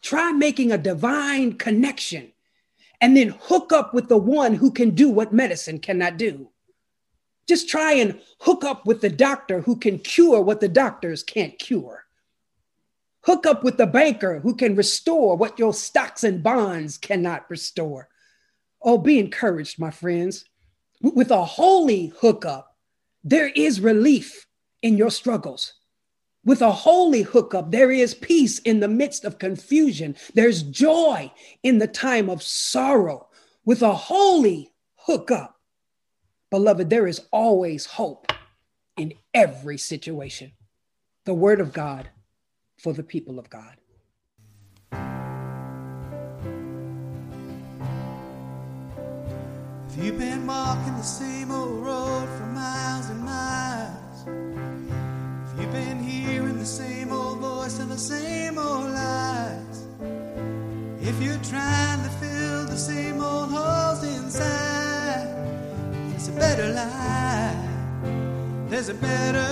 Try 0.02 0.32
making 0.32 0.72
a 0.72 0.78
divine 0.78 1.54
connection 1.54 2.32
and 3.02 3.16
then 3.16 3.36
hook 3.40 3.72
up 3.72 3.94
with 3.94 4.08
the 4.10 4.18
one 4.18 4.56
who 4.56 4.72
can 4.72 4.92
do 4.92 5.10
what 5.10 5.34
medicine 5.34 5.80
cannot 5.80 6.18
do. 6.18 6.50
Just 7.48 7.70
try 7.70 7.94
and 7.94 8.20
hook 8.42 8.64
up 8.64 8.86
with 8.86 9.02
the 9.02 9.10
doctor 9.10 9.62
who 9.62 9.78
can 9.78 10.00
cure 10.00 10.42
what 10.42 10.60
the 10.60 10.68
doctors 10.68 11.24
can't 11.24 11.58
cure. 11.58 12.06
Hook 13.22 13.46
up 13.46 13.64
with 13.64 13.78
the 13.78 13.88
banker 13.88 14.40
who 14.40 14.56
can 14.56 14.76
restore 14.76 15.36
what 15.36 15.60
your 15.60 15.74
stocks 15.74 16.24
and 16.24 16.44
bonds 16.44 16.98
cannot 16.98 17.50
restore. 17.50 18.10
Oh, 18.82 18.98
be 18.98 19.20
encouraged, 19.20 19.80
my 19.80 19.92
friends. 19.92 20.46
With 21.02 21.32
a 21.32 21.44
holy 21.44 22.14
hookup, 22.20 22.76
there 23.24 23.50
is 23.50 23.82
relief 23.82 24.48
in 24.82 24.98
your 24.98 25.12
struggles. 25.12 25.74
With 26.48 26.62
a 26.62 26.72
holy 26.72 27.24
hookup, 27.24 27.72
there 27.72 27.92
is 27.92 28.14
peace 28.14 28.60
in 28.60 28.80
the 28.80 28.88
midst 28.88 29.26
of 29.26 29.38
confusion. 29.38 30.16
There's 30.34 30.64
joy 30.64 31.30
in 31.62 31.80
the 31.80 31.88
time 31.88 32.30
of 32.30 32.42
sorrow. 32.42 33.28
With 33.66 33.82
a 33.82 33.94
holy 33.94 34.72
hookup, 34.96 35.60
beloved, 36.50 36.90
there 36.90 37.06
is 37.06 37.20
always 37.34 37.86
hope 37.86 38.32
in 38.96 39.16
every 39.34 39.78
situation. 39.78 40.54
The 41.26 41.34
word 41.34 41.60
of 41.60 41.74
God 41.74 42.08
for 42.78 42.94
the 42.94 43.04
people 43.04 43.40
of 43.40 43.50
God. 43.50 43.76
If 49.90 50.02
you've 50.02 50.18
been 50.18 50.48
walking 50.48 50.96
the 50.96 51.02
same 51.02 51.52
old 51.52 51.84
road 51.86 52.30
for 52.38 52.46
miles 52.46 53.10
and 53.10 53.20
miles, 53.20 53.77
same 56.68 57.14
old 57.14 57.40
voice 57.40 57.80
and 57.80 57.90
the 57.90 57.98
same 57.98 58.58
old 58.58 58.92
lies, 58.92 59.86
if 61.00 61.22
you're 61.22 61.40
trying 61.50 62.04
to 62.04 62.10
fill 62.20 62.66
the 62.66 62.76
same 62.76 63.22
old 63.22 63.50
holes 63.50 64.04
inside, 64.04 65.34
there's 66.10 66.28
a 66.28 66.34
better 66.34 66.68
life. 66.74 67.56
There's 68.70 68.90
a 68.90 68.94
better 68.96 69.48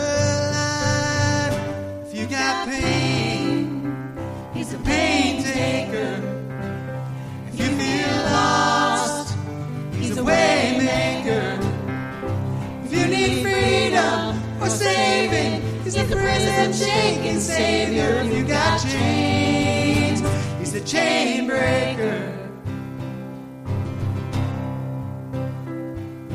life. 0.57 1.57
If 2.05 2.20
you 2.20 2.28
got 2.28 2.68
pain, 2.68 4.18
he's 4.53 4.74
a 4.74 4.80
pain 4.80 5.41
taker. 5.41 6.22
If 7.47 7.59
you 7.61 7.68
feel 7.80 8.16
lost, 8.26 9.38
he's 9.93 10.18
a 10.18 10.24
way 10.24 10.76
maker. 10.84 11.59
If 12.84 12.91
you 12.91 13.07
need 13.07 13.41
freedom 13.41 14.61
or 14.61 14.70
saving, 14.70 15.64
he's 15.96 16.12
a 16.12 16.16
prison 16.16 16.74
shaking 16.74 17.39
savior. 17.39 18.22
If 18.24 18.34
you 18.34 18.43
got 18.46 18.82
chains, 18.82 20.22
he's 20.60 20.74
the 20.74 20.82
chain 20.82 21.48
breaker. 21.48 22.32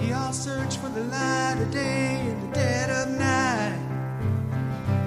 We 0.01 0.13
all 0.13 0.33
search 0.33 0.77
for 0.77 0.89
the 0.89 1.05
light 1.05 1.59
of 1.61 1.71
day 1.71 2.21
in 2.27 2.49
the 2.49 2.55
dead 2.55 2.91
of 2.91 3.09
night. 3.19 3.79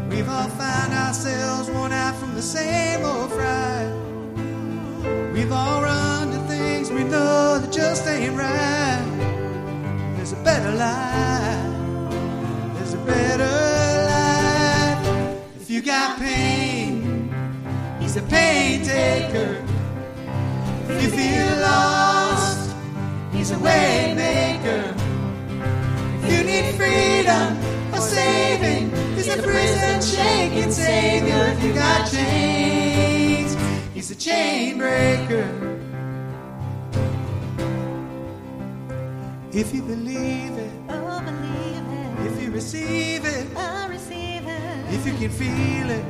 We've 0.09 0.29
all 0.29 0.49
found 0.49 0.93
ourselves 0.93 1.69
worn 1.71 1.91
out 1.91 2.15
from 2.15 2.35
the 2.35 2.41
same 2.41 3.03
old 3.03 3.31
fright. 3.31 3.91
We've 5.33 5.51
all 5.51 5.81
run 5.81 6.31
to 6.31 6.39
things 6.47 6.91
we 6.91 7.03
know 7.03 7.57
that 7.59 7.71
just 7.71 8.05
ain't 8.07 8.37
right. 8.37 10.13
There's 10.15 10.33
a 10.33 10.43
better 10.43 10.71
life. 10.75 11.73
There's 12.75 12.93
a 12.93 12.97
better 12.97 13.72
you 15.73 15.81
got 15.81 16.19
pain, 16.19 17.33
he's 17.99 18.15
a 18.15 18.21
pain 18.21 18.83
taker. 18.85 19.59
If 20.87 21.01
you 21.01 21.09
feel 21.09 21.61
lost, 21.61 22.75
he's 23.31 23.49
a 23.49 23.57
way 23.57 24.13
maker. 24.15 24.93
If 26.21 26.31
you 26.31 26.43
need 26.43 26.75
freedom 26.75 27.57
or 27.91 28.01
saving, 28.01 28.91
he's 29.15 29.27
a 29.29 29.41
prison 29.41 29.99
shaking 29.99 30.71
savior. 30.71 31.55
If 31.57 31.63
you 31.63 31.73
got 31.73 32.07
chains, 32.11 33.57
he's 33.95 34.11
a 34.11 34.15
chain 34.15 34.77
breaker. 34.77 35.49
If 39.51 39.73
you 39.73 39.81
believe 39.81 40.55
it, 40.55 40.71
Oh, 40.89 41.19
believe 41.25 42.27
it. 42.27 42.31
if 42.31 42.43
you 42.43 42.51
receive 42.51 43.25
it, 43.25 43.47
it. 43.57 43.82
If 45.05 45.11
you 45.11 45.27
can 45.27 45.29
feel 45.31 45.89
it, 45.89 46.05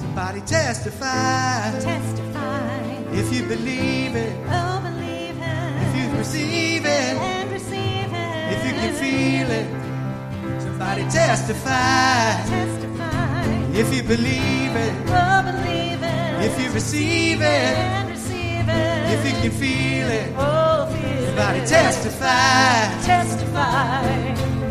somebody 0.00 0.40
testify. 0.40 1.70
Testify. 1.80 2.80
If 3.12 3.30
you 3.32 3.42
believe 3.46 4.16
it, 4.16 4.32
Oh, 4.48 4.80
believe 4.82 5.36
it. 5.38 5.82
if 5.84 5.96
you 5.96 6.16
receive 6.18 6.86
it, 6.86 7.16
And 7.18 7.50
receive 7.52 8.10
it. 8.10 8.52
if 8.54 8.64
you 8.66 8.72
can 8.72 8.94
feel 8.94 9.50
it, 9.50 10.62
somebody 10.62 11.02
testify. 11.10 12.42
Testify. 12.48 13.44
If 13.74 13.94
you 13.94 14.02
believe 14.02 14.74
it, 14.86 14.94
Oh, 15.08 15.42
believe 15.42 16.02
it. 16.02 16.44
if 16.46 16.58
you 16.62 16.70
receive 16.72 17.42
it, 17.42 17.76
And 17.76 18.08
receive 18.08 18.66
it. 18.66 19.12
if 19.14 19.26
you 19.26 19.42
can 19.42 19.50
feel 19.58 20.08
it, 20.08 20.32
Oh, 20.38 20.88
feel 20.90 21.26
somebody 21.26 21.58
it. 21.58 21.66
testify. 21.68 23.02
Testify. 23.04 24.69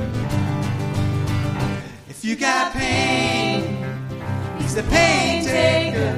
You 2.29 2.35
got 2.35 2.73
pain, 2.73 3.83
he's 4.59 4.75
the 4.75 4.83
pain 4.83 5.43
taker. 5.43 6.13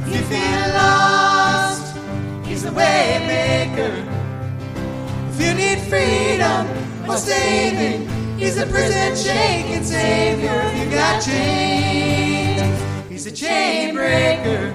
If 0.00 0.16
you 0.16 0.22
feel 0.22 0.74
lost, 0.74 1.96
he's 2.44 2.64
the 2.64 2.72
way 2.72 3.22
maker. 3.24 3.94
If 5.30 5.40
you 5.40 5.54
need 5.54 5.78
freedom 5.82 6.66
or 7.08 7.16
saving, 7.16 8.08
he's 8.36 8.58
a 8.58 8.66
prison 8.66 9.14
shaking 9.14 9.84
savior. 9.84 10.60
If 10.64 10.84
you 10.84 10.90
got 10.90 11.22
chains, 11.22 13.08
he's 13.08 13.26
a 13.26 13.30
chain 13.30 13.94
breaker. 13.94 14.74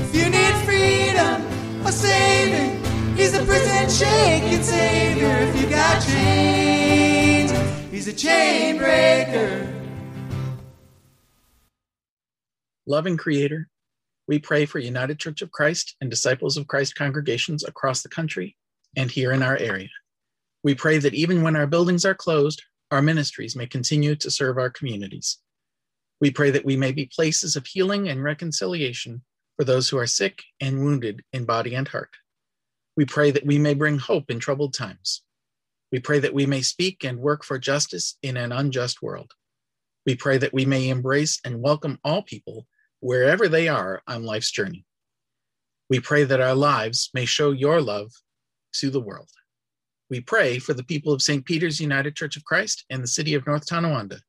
If 0.00 0.14
you 0.14 0.30
need 0.30 0.54
freedom 0.64 1.44
or 1.86 1.92
saving, 1.92 2.82
he's 3.18 3.34
a 3.34 3.44
prison 3.44 3.90
shaking 3.90 4.62
savior. 4.62 5.36
If 5.40 5.60
you 5.60 5.68
got 5.68 6.02
chains, 6.02 7.27
he's 7.90 8.08
a 8.08 8.12
chain 8.12 8.78
breaker. 8.78 9.74
Loving 12.86 13.16
Creator, 13.16 13.68
we 14.26 14.38
pray 14.38 14.66
for 14.66 14.78
United 14.78 15.18
Church 15.18 15.42
of 15.42 15.50
Christ 15.50 15.96
and 16.00 16.10
Disciples 16.10 16.56
of 16.56 16.66
Christ 16.66 16.94
congregations 16.94 17.64
across 17.64 18.02
the 18.02 18.08
country 18.08 18.56
and 18.96 19.10
here 19.10 19.32
in 19.32 19.42
our 19.42 19.56
area. 19.56 19.88
We 20.64 20.74
pray 20.74 20.98
that 20.98 21.14
even 21.14 21.42
when 21.42 21.56
our 21.56 21.66
buildings 21.66 22.04
are 22.04 22.14
closed, 22.14 22.62
our 22.90 23.02
ministries 23.02 23.54
may 23.54 23.66
continue 23.66 24.16
to 24.16 24.30
serve 24.30 24.58
our 24.58 24.70
communities. 24.70 25.38
We 26.20 26.30
pray 26.30 26.50
that 26.50 26.64
we 26.64 26.76
may 26.76 26.92
be 26.92 27.06
places 27.06 27.56
of 27.56 27.66
healing 27.66 28.08
and 28.08 28.24
reconciliation 28.24 29.22
for 29.56 29.64
those 29.64 29.88
who 29.88 29.98
are 29.98 30.06
sick 30.06 30.42
and 30.60 30.80
wounded 30.80 31.22
in 31.32 31.44
body 31.44 31.74
and 31.74 31.86
heart. 31.86 32.10
We 32.96 33.04
pray 33.04 33.30
that 33.30 33.46
we 33.46 33.58
may 33.58 33.74
bring 33.74 33.98
hope 33.98 34.30
in 34.30 34.40
troubled 34.40 34.74
times. 34.74 35.22
We 35.90 36.00
pray 36.00 36.18
that 36.18 36.34
we 36.34 36.46
may 36.46 36.60
speak 36.60 37.04
and 37.04 37.18
work 37.18 37.44
for 37.44 37.58
justice 37.58 38.16
in 38.22 38.36
an 38.36 38.52
unjust 38.52 39.00
world. 39.00 39.32
We 40.04 40.14
pray 40.16 40.38
that 40.38 40.52
we 40.52 40.64
may 40.64 40.88
embrace 40.88 41.40
and 41.44 41.62
welcome 41.62 41.98
all 42.04 42.22
people 42.22 42.66
wherever 43.00 43.48
they 43.48 43.68
are 43.68 44.02
on 44.06 44.24
life's 44.24 44.50
journey. 44.50 44.84
We 45.88 46.00
pray 46.00 46.24
that 46.24 46.40
our 46.40 46.54
lives 46.54 47.10
may 47.14 47.24
show 47.24 47.52
your 47.52 47.80
love 47.80 48.12
to 48.74 48.90
the 48.90 49.00
world. 49.00 49.30
We 50.10 50.20
pray 50.20 50.58
for 50.58 50.74
the 50.74 50.84
people 50.84 51.12
of 51.12 51.22
St. 51.22 51.44
Peter's 51.44 51.80
United 51.80 52.16
Church 52.16 52.36
of 52.36 52.44
Christ 52.44 52.84
and 52.90 53.02
the 53.02 53.08
city 53.08 53.34
of 53.34 53.46
North 53.46 53.66
Tonawanda 53.66 54.20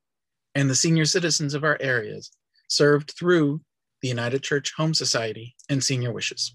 and 0.56 0.70
the 0.70 0.76
senior 0.76 1.06
citizens 1.06 1.54
of 1.54 1.64
our 1.64 1.78
areas 1.82 2.32
served 2.70 3.14
through 3.18 3.62
the 4.02 4.08
United 4.08 4.44
Church 4.44 4.74
Home 4.78 4.94
Society 4.94 5.56
and 5.70 5.84
Senior 5.84 6.14
Wishes. 6.14 6.54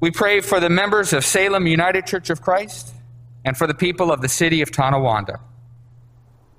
We 0.00 0.10
pray 0.10 0.40
for 0.40 0.60
the 0.60 0.70
members 0.70 1.12
of 1.12 1.24
Salem 1.24 1.66
United 1.66 2.06
Church 2.06 2.30
of 2.30 2.40
Christ 2.40 2.94
and 3.44 3.56
for 3.56 3.66
the 3.66 3.74
people 3.74 4.12
of 4.12 4.20
the 4.20 4.28
city 4.28 4.62
of 4.62 4.70
Tonawanda. 4.70 5.40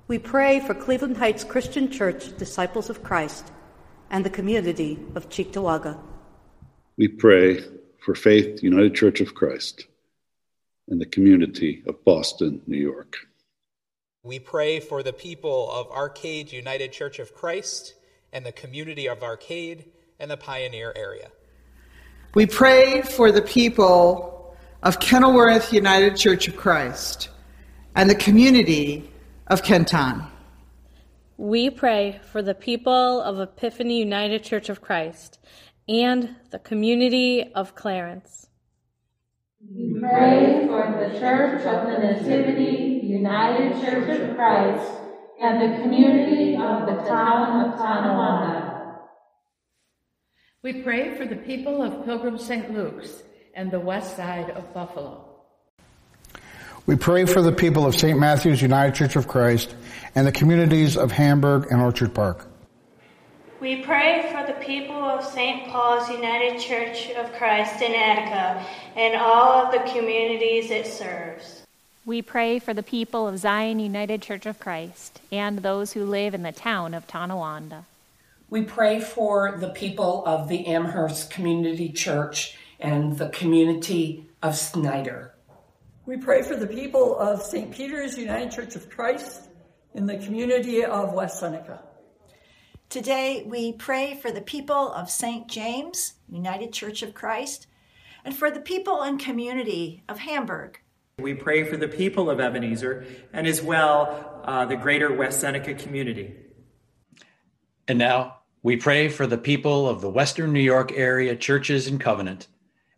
We 0.08 0.18
pray 0.18 0.60
for 0.60 0.74
Cleveland 0.74 1.16
Heights 1.16 1.44
Christian 1.44 1.90
Church 1.90 2.36
Disciples 2.36 2.90
of 2.90 3.02
Christ 3.02 3.50
and 4.10 4.24
the 4.24 4.30
community 4.30 4.98
of 5.14 5.28
Cheektowaga. 5.28 5.98
We 6.96 7.08
pray 7.08 7.64
for 8.04 8.14
Faith 8.14 8.62
United 8.62 8.94
Church 8.94 9.20
of 9.20 9.34
Christ 9.34 9.86
and 10.88 11.00
the 11.00 11.06
community 11.06 11.82
of 11.86 12.04
Boston, 12.04 12.60
New 12.66 12.78
York. 12.78 13.16
We 14.24 14.38
pray 14.38 14.80
for 14.80 15.02
the 15.02 15.12
people 15.12 15.70
of 15.70 15.90
Arcade 15.90 16.52
United 16.52 16.92
Church 16.92 17.18
of 17.18 17.34
Christ 17.34 17.94
and 18.32 18.44
the 18.44 18.52
community 18.52 19.08
of 19.08 19.22
Arcade 19.22 19.86
and 20.18 20.30
the 20.30 20.36
Pioneer 20.36 20.92
area. 20.94 21.30
We 22.34 22.46
pray 22.46 23.02
for 23.02 23.32
the 23.32 23.42
people 23.42 24.31
of 24.82 24.98
Kenilworth 24.98 25.72
United 25.72 26.16
Church 26.16 26.48
of 26.48 26.56
Christ 26.56 27.28
and 27.94 28.10
the 28.10 28.16
community 28.16 29.08
of 29.46 29.62
Kenton. 29.62 30.24
We 31.36 31.70
pray 31.70 32.20
for 32.32 32.42
the 32.42 32.54
people 32.54 33.20
of 33.20 33.38
Epiphany 33.38 33.98
United 34.00 34.42
Church 34.42 34.68
of 34.68 34.80
Christ 34.80 35.38
and 35.88 36.34
the 36.50 36.58
community 36.58 37.52
of 37.54 37.76
Clarence. 37.76 38.48
We 39.72 40.00
pray 40.00 40.66
for 40.66 40.98
the 40.98 41.18
Church 41.20 41.64
of 41.64 41.86
the 41.86 41.98
Nativity 41.98 43.06
United 43.06 43.80
Church 43.84 44.20
of 44.20 44.34
Christ 44.34 44.92
and 45.40 45.62
the 45.62 45.80
community 45.80 46.56
of 46.56 46.86
the 46.86 47.08
town 47.08 47.70
of 47.70 47.78
Tonawanda. 47.78 48.98
We 50.62 50.82
pray 50.82 51.14
for 51.16 51.24
the 51.24 51.36
people 51.36 51.82
of 51.82 52.04
Pilgrim 52.04 52.38
St. 52.38 52.72
Luke's 52.72 53.22
and 53.54 53.70
the 53.70 53.80
west 53.80 54.16
side 54.16 54.50
of 54.50 54.72
Buffalo. 54.72 55.24
We 56.84 56.96
pray 56.96 57.26
for 57.26 57.42
the 57.42 57.52
people 57.52 57.86
of 57.86 57.94
St. 57.94 58.18
Matthew's 58.18 58.60
United 58.60 58.94
Church 58.94 59.14
of 59.14 59.28
Christ 59.28 59.74
and 60.14 60.26
the 60.26 60.32
communities 60.32 60.96
of 60.96 61.12
Hamburg 61.12 61.68
and 61.70 61.80
Orchard 61.80 62.12
Park. 62.12 62.46
We 63.60 63.82
pray 63.82 64.28
for 64.32 64.44
the 64.44 64.58
people 64.58 64.96
of 64.96 65.24
St. 65.24 65.68
Paul's 65.68 66.08
United 66.08 66.60
Church 66.60 67.10
of 67.10 67.32
Christ 67.34 67.80
in 67.80 67.94
Attica 67.94 68.66
and 68.96 69.14
all 69.14 69.66
of 69.66 69.72
the 69.72 69.88
communities 69.92 70.72
it 70.72 70.86
serves. 70.86 71.62
We 72.04 72.20
pray 72.20 72.58
for 72.58 72.74
the 72.74 72.82
people 72.82 73.28
of 73.28 73.38
Zion 73.38 73.78
United 73.78 74.20
Church 74.20 74.46
of 74.46 74.58
Christ 74.58 75.20
and 75.30 75.60
those 75.60 75.92
who 75.92 76.04
live 76.04 76.34
in 76.34 76.42
the 76.42 76.50
town 76.50 76.94
of 76.94 77.06
Tonawanda. 77.06 77.84
We 78.50 78.62
pray 78.62 79.00
for 79.00 79.56
the 79.56 79.68
people 79.68 80.24
of 80.26 80.48
the 80.48 80.66
Amherst 80.66 81.30
Community 81.30 81.88
Church 81.88 82.56
and 82.82 83.16
the 83.16 83.28
community 83.30 84.28
of 84.42 84.56
Snyder. 84.56 85.34
We 86.04 86.16
pray 86.16 86.42
for 86.42 86.56
the 86.56 86.66
people 86.66 87.16
of 87.16 87.40
St. 87.40 87.72
Peter's 87.72 88.18
United 88.18 88.50
Church 88.50 88.74
of 88.74 88.90
Christ 88.90 89.48
in 89.94 90.04
the 90.04 90.18
community 90.18 90.84
of 90.84 91.14
West 91.14 91.38
Seneca. 91.38 91.80
Today, 92.88 93.44
we 93.46 93.72
pray 93.72 94.18
for 94.20 94.32
the 94.32 94.40
people 94.40 94.92
of 94.92 95.08
St. 95.08 95.46
James 95.48 96.14
United 96.28 96.72
Church 96.72 97.02
of 97.02 97.14
Christ 97.14 97.68
and 98.24 98.36
for 98.36 98.50
the 98.50 98.60
people 98.60 99.00
and 99.02 99.18
community 99.18 100.02
of 100.08 100.18
Hamburg. 100.18 100.80
We 101.18 101.34
pray 101.34 101.62
for 101.62 101.76
the 101.76 101.88
people 101.88 102.28
of 102.28 102.40
Ebenezer 102.40 103.06
and 103.32 103.46
as 103.46 103.62
well 103.62 104.42
uh, 104.44 104.66
the 104.66 104.76
greater 104.76 105.12
West 105.12 105.40
Seneca 105.40 105.74
community. 105.74 106.34
And 107.86 107.98
now 107.98 108.38
we 108.62 108.76
pray 108.76 109.08
for 109.08 109.26
the 109.26 109.38
people 109.38 109.88
of 109.88 110.00
the 110.00 110.10
Western 110.10 110.52
New 110.52 110.60
York 110.60 110.92
area 110.92 111.36
churches 111.36 111.86
and 111.86 112.00
covenant, 112.00 112.48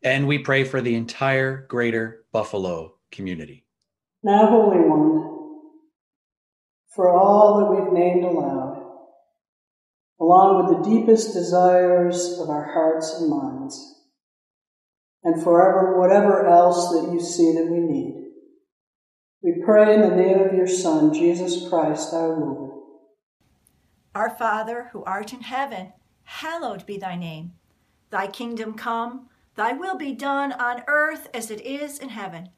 and 0.04 0.28
we 0.28 0.38
pray 0.38 0.64
for 0.64 0.82
the 0.82 0.94
entire 0.94 1.66
greater 1.66 2.26
Buffalo 2.30 2.94
community. 3.10 3.64
Now, 4.22 4.46
Holy 4.48 4.78
One, 4.78 5.70
for 6.94 7.10
all 7.10 7.58
that 7.58 7.70
we've 7.72 7.92
named 7.92 8.24
aloud, 8.24 8.82
along 10.20 10.56
with 10.58 10.76
the 10.76 10.90
deepest 10.90 11.32
desires 11.32 12.38
of 12.38 12.50
our 12.50 12.72
hearts 12.72 13.18
and 13.18 13.30
minds, 13.30 14.02
and 15.24 15.42
forever 15.42 15.98
whatever 15.98 16.46
else 16.46 16.90
that 16.90 17.10
you 17.10 17.20
see 17.20 17.54
that 17.54 17.70
we 17.70 17.80
need. 17.80 18.20
We 19.42 19.62
pray 19.64 19.94
in 19.94 20.02
the 20.02 20.14
name 20.14 20.40
of 20.40 20.54
your 20.54 20.66
Son, 20.66 21.12
Jesus 21.12 21.68
Christ, 21.68 22.12
our 22.12 22.28
Lord. 22.28 22.70
Our 24.14 24.30
Father, 24.30 24.90
who 24.92 25.02
art 25.04 25.32
in 25.32 25.40
heaven, 25.40 25.92
hallowed 26.24 26.86
be 26.86 26.98
thy 26.98 27.16
name. 27.16 27.52
Thy 28.10 28.26
kingdom 28.26 28.74
come, 28.74 29.28
thy 29.54 29.72
will 29.72 29.96
be 29.96 30.12
done 30.12 30.52
on 30.52 30.82
earth 30.86 31.28
as 31.32 31.50
it 31.50 31.60
is 31.60 31.98
in 31.98 32.10
heaven. 32.10 32.50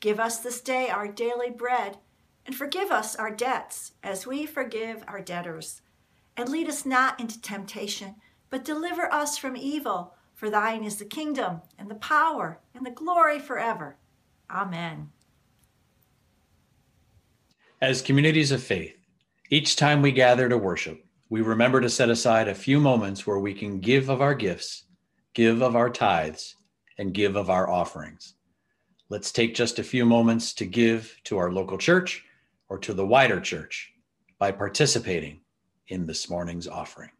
Give 0.00 0.18
us 0.18 0.38
this 0.38 0.60
day 0.60 0.88
our 0.88 1.06
daily 1.06 1.50
bread, 1.50 1.98
and 2.44 2.56
forgive 2.56 2.90
us 2.90 3.14
our 3.14 3.30
debts 3.30 3.92
as 4.02 4.26
we 4.26 4.46
forgive 4.46 5.04
our 5.06 5.20
debtors. 5.20 5.82
And 6.36 6.48
lead 6.48 6.68
us 6.68 6.84
not 6.84 7.20
into 7.20 7.40
temptation, 7.40 8.16
but 8.50 8.64
deliver 8.64 9.12
us 9.12 9.38
from 9.38 9.56
evil. 9.56 10.14
For 10.34 10.50
thine 10.50 10.82
is 10.82 10.96
the 10.96 11.04
kingdom, 11.04 11.60
and 11.78 11.88
the 11.88 11.94
power, 11.94 12.58
and 12.74 12.84
the 12.84 12.90
glory 12.90 13.38
forever. 13.38 13.96
Amen. 14.50 15.10
As 17.80 18.02
communities 18.02 18.50
of 18.50 18.62
faith, 18.62 18.96
each 19.50 19.76
time 19.76 20.02
we 20.02 20.10
gather 20.10 20.48
to 20.48 20.58
worship, 20.58 21.04
we 21.30 21.42
remember 21.42 21.80
to 21.80 21.88
set 21.88 22.10
aside 22.10 22.48
a 22.48 22.54
few 22.54 22.80
moments 22.80 23.26
where 23.26 23.38
we 23.38 23.54
can 23.54 23.78
give 23.78 24.08
of 24.08 24.20
our 24.20 24.34
gifts, 24.34 24.84
give 25.34 25.62
of 25.62 25.76
our 25.76 25.90
tithes, 25.90 26.56
and 26.98 27.14
give 27.14 27.36
of 27.36 27.50
our 27.50 27.68
offerings. 27.70 28.34
Let's 29.08 29.32
take 29.32 29.54
just 29.54 29.78
a 29.78 29.84
few 29.84 30.04
moments 30.04 30.54
to 30.54 30.66
give 30.66 31.18
to 31.24 31.38
our 31.38 31.50
local 31.50 31.78
church 31.78 32.24
or 32.68 32.78
to 32.78 32.94
the 32.94 33.06
wider 33.06 33.40
church 33.40 33.92
by 34.38 34.52
participating 34.52 35.40
in 35.88 36.06
this 36.06 36.30
morning's 36.30 36.68
offering. 36.68 37.10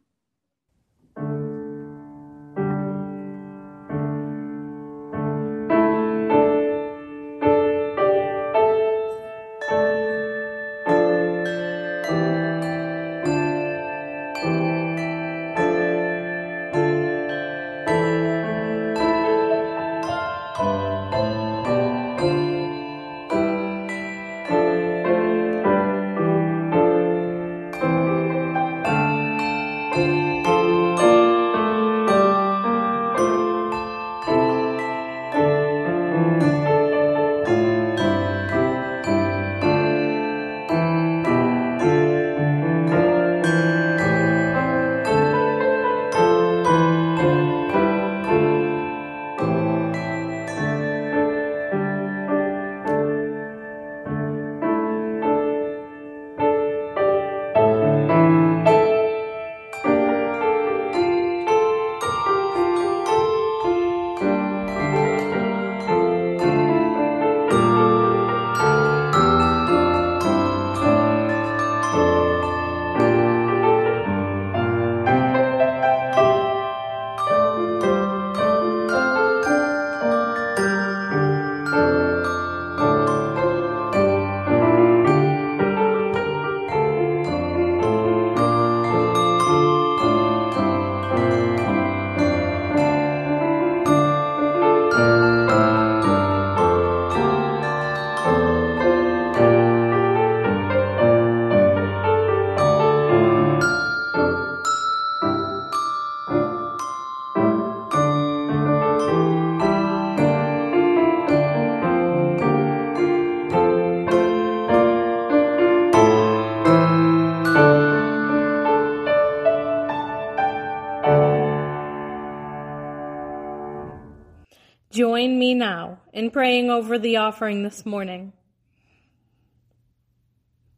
In 126.23 126.31
praying 126.31 126.70
over 126.70 127.01
the 127.01 127.16
offering 127.16 127.64
this 127.64 127.85
morning. 127.85 128.33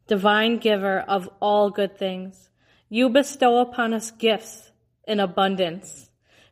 Divine 0.06 0.56
giver 0.56 1.00
of 1.00 1.28
all 1.38 1.68
good 1.68 1.98
things, 1.98 2.48
you 2.88 3.10
bestow 3.10 3.58
upon 3.58 3.92
us 3.92 4.10
gifts 4.10 4.72
in 5.06 5.20
abundance 5.20 6.08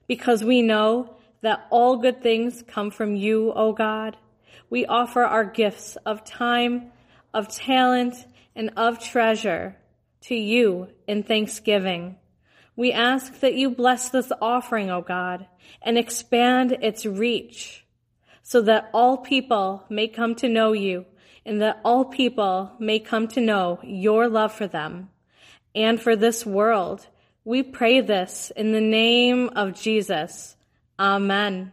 because 0.07 0.45
we 0.45 0.61
know 0.61 1.17
that 1.41 1.67
all 1.71 1.97
good 1.97 2.23
things 2.23 2.63
come 2.69 2.91
from 2.91 3.17
you, 3.17 3.51
O 3.55 3.73
God. 3.73 4.19
We 4.69 4.85
offer 4.85 5.23
our 5.23 5.47
gifts 5.47 5.97
of 6.05 6.23
time, 6.23 6.93
of 7.33 7.49
talent, 7.49 8.15
and 8.55 8.73
of 8.77 9.03
treasure 9.03 9.75
to 10.25 10.35
you 10.35 10.89
in 11.07 11.23
thanksgiving. 11.23 12.17
We 12.77 12.93
ask 12.93 13.41
that 13.41 13.55
you 13.55 13.71
bless 13.71 14.11
this 14.11 14.31
offering, 14.43 14.91
O 14.91 15.01
God, 15.01 15.47
and 15.81 15.97
expand 15.97 16.73
its 16.83 17.07
reach 17.07 17.82
so 18.43 18.61
that 18.63 18.91
all 18.93 19.17
people 19.19 19.85
may 19.89 20.09
come 20.09 20.35
to 20.37 20.49
know 20.49 20.73
you 20.73 21.07
and 21.45 21.61
that 21.61 21.81
all 21.85 22.05
people 22.05 22.73
may 22.79 22.99
come 22.99 23.29
to 23.29 23.41
know 23.41 23.79
your 23.83 24.29
love 24.29 24.53
for 24.53 24.67
them 24.67 25.11
and 25.75 26.01
for 26.01 26.15
this 26.17 26.47
world. 26.47 27.07
We 27.45 27.63
pray 27.63 28.01
this 28.01 28.53
in 28.55 28.73
the 28.73 28.81
name 28.81 29.51
of 29.57 29.75
Jesus. 29.75 30.57
Amen. 30.99 31.73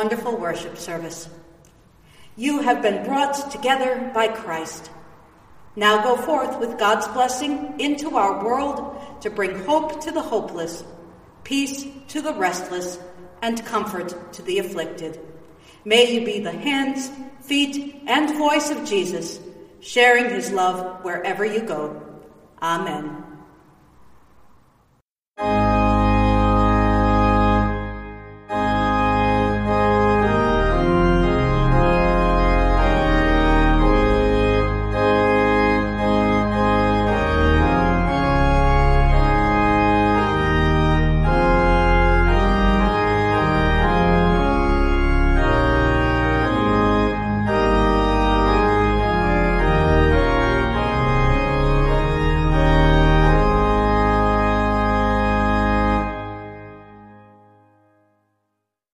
Wonderful 0.00 0.34
worship 0.34 0.78
service. 0.78 1.28
You 2.34 2.60
have 2.60 2.80
been 2.80 3.04
brought 3.04 3.50
together 3.50 4.10
by 4.14 4.28
Christ. 4.28 4.90
Now 5.76 6.02
go 6.02 6.16
forth 6.16 6.58
with 6.58 6.78
God's 6.78 7.06
blessing 7.08 7.78
into 7.78 8.16
our 8.16 8.42
world 8.42 8.98
to 9.20 9.28
bring 9.28 9.62
hope 9.64 10.00
to 10.04 10.10
the 10.10 10.22
hopeless, 10.22 10.82
peace 11.44 11.84
to 12.08 12.22
the 12.22 12.32
restless, 12.32 12.98
and 13.42 13.62
comfort 13.66 14.32
to 14.32 14.40
the 14.40 14.58
afflicted. 14.58 15.20
May 15.84 16.14
you 16.14 16.24
be 16.24 16.40
the 16.40 16.50
hands, 16.50 17.10
feet, 17.42 18.02
and 18.06 18.38
voice 18.38 18.70
of 18.70 18.86
Jesus, 18.86 19.38
sharing 19.80 20.30
his 20.30 20.50
love 20.50 21.04
wherever 21.04 21.44
you 21.44 21.60
go. 21.60 22.00
Amen. 22.62 23.19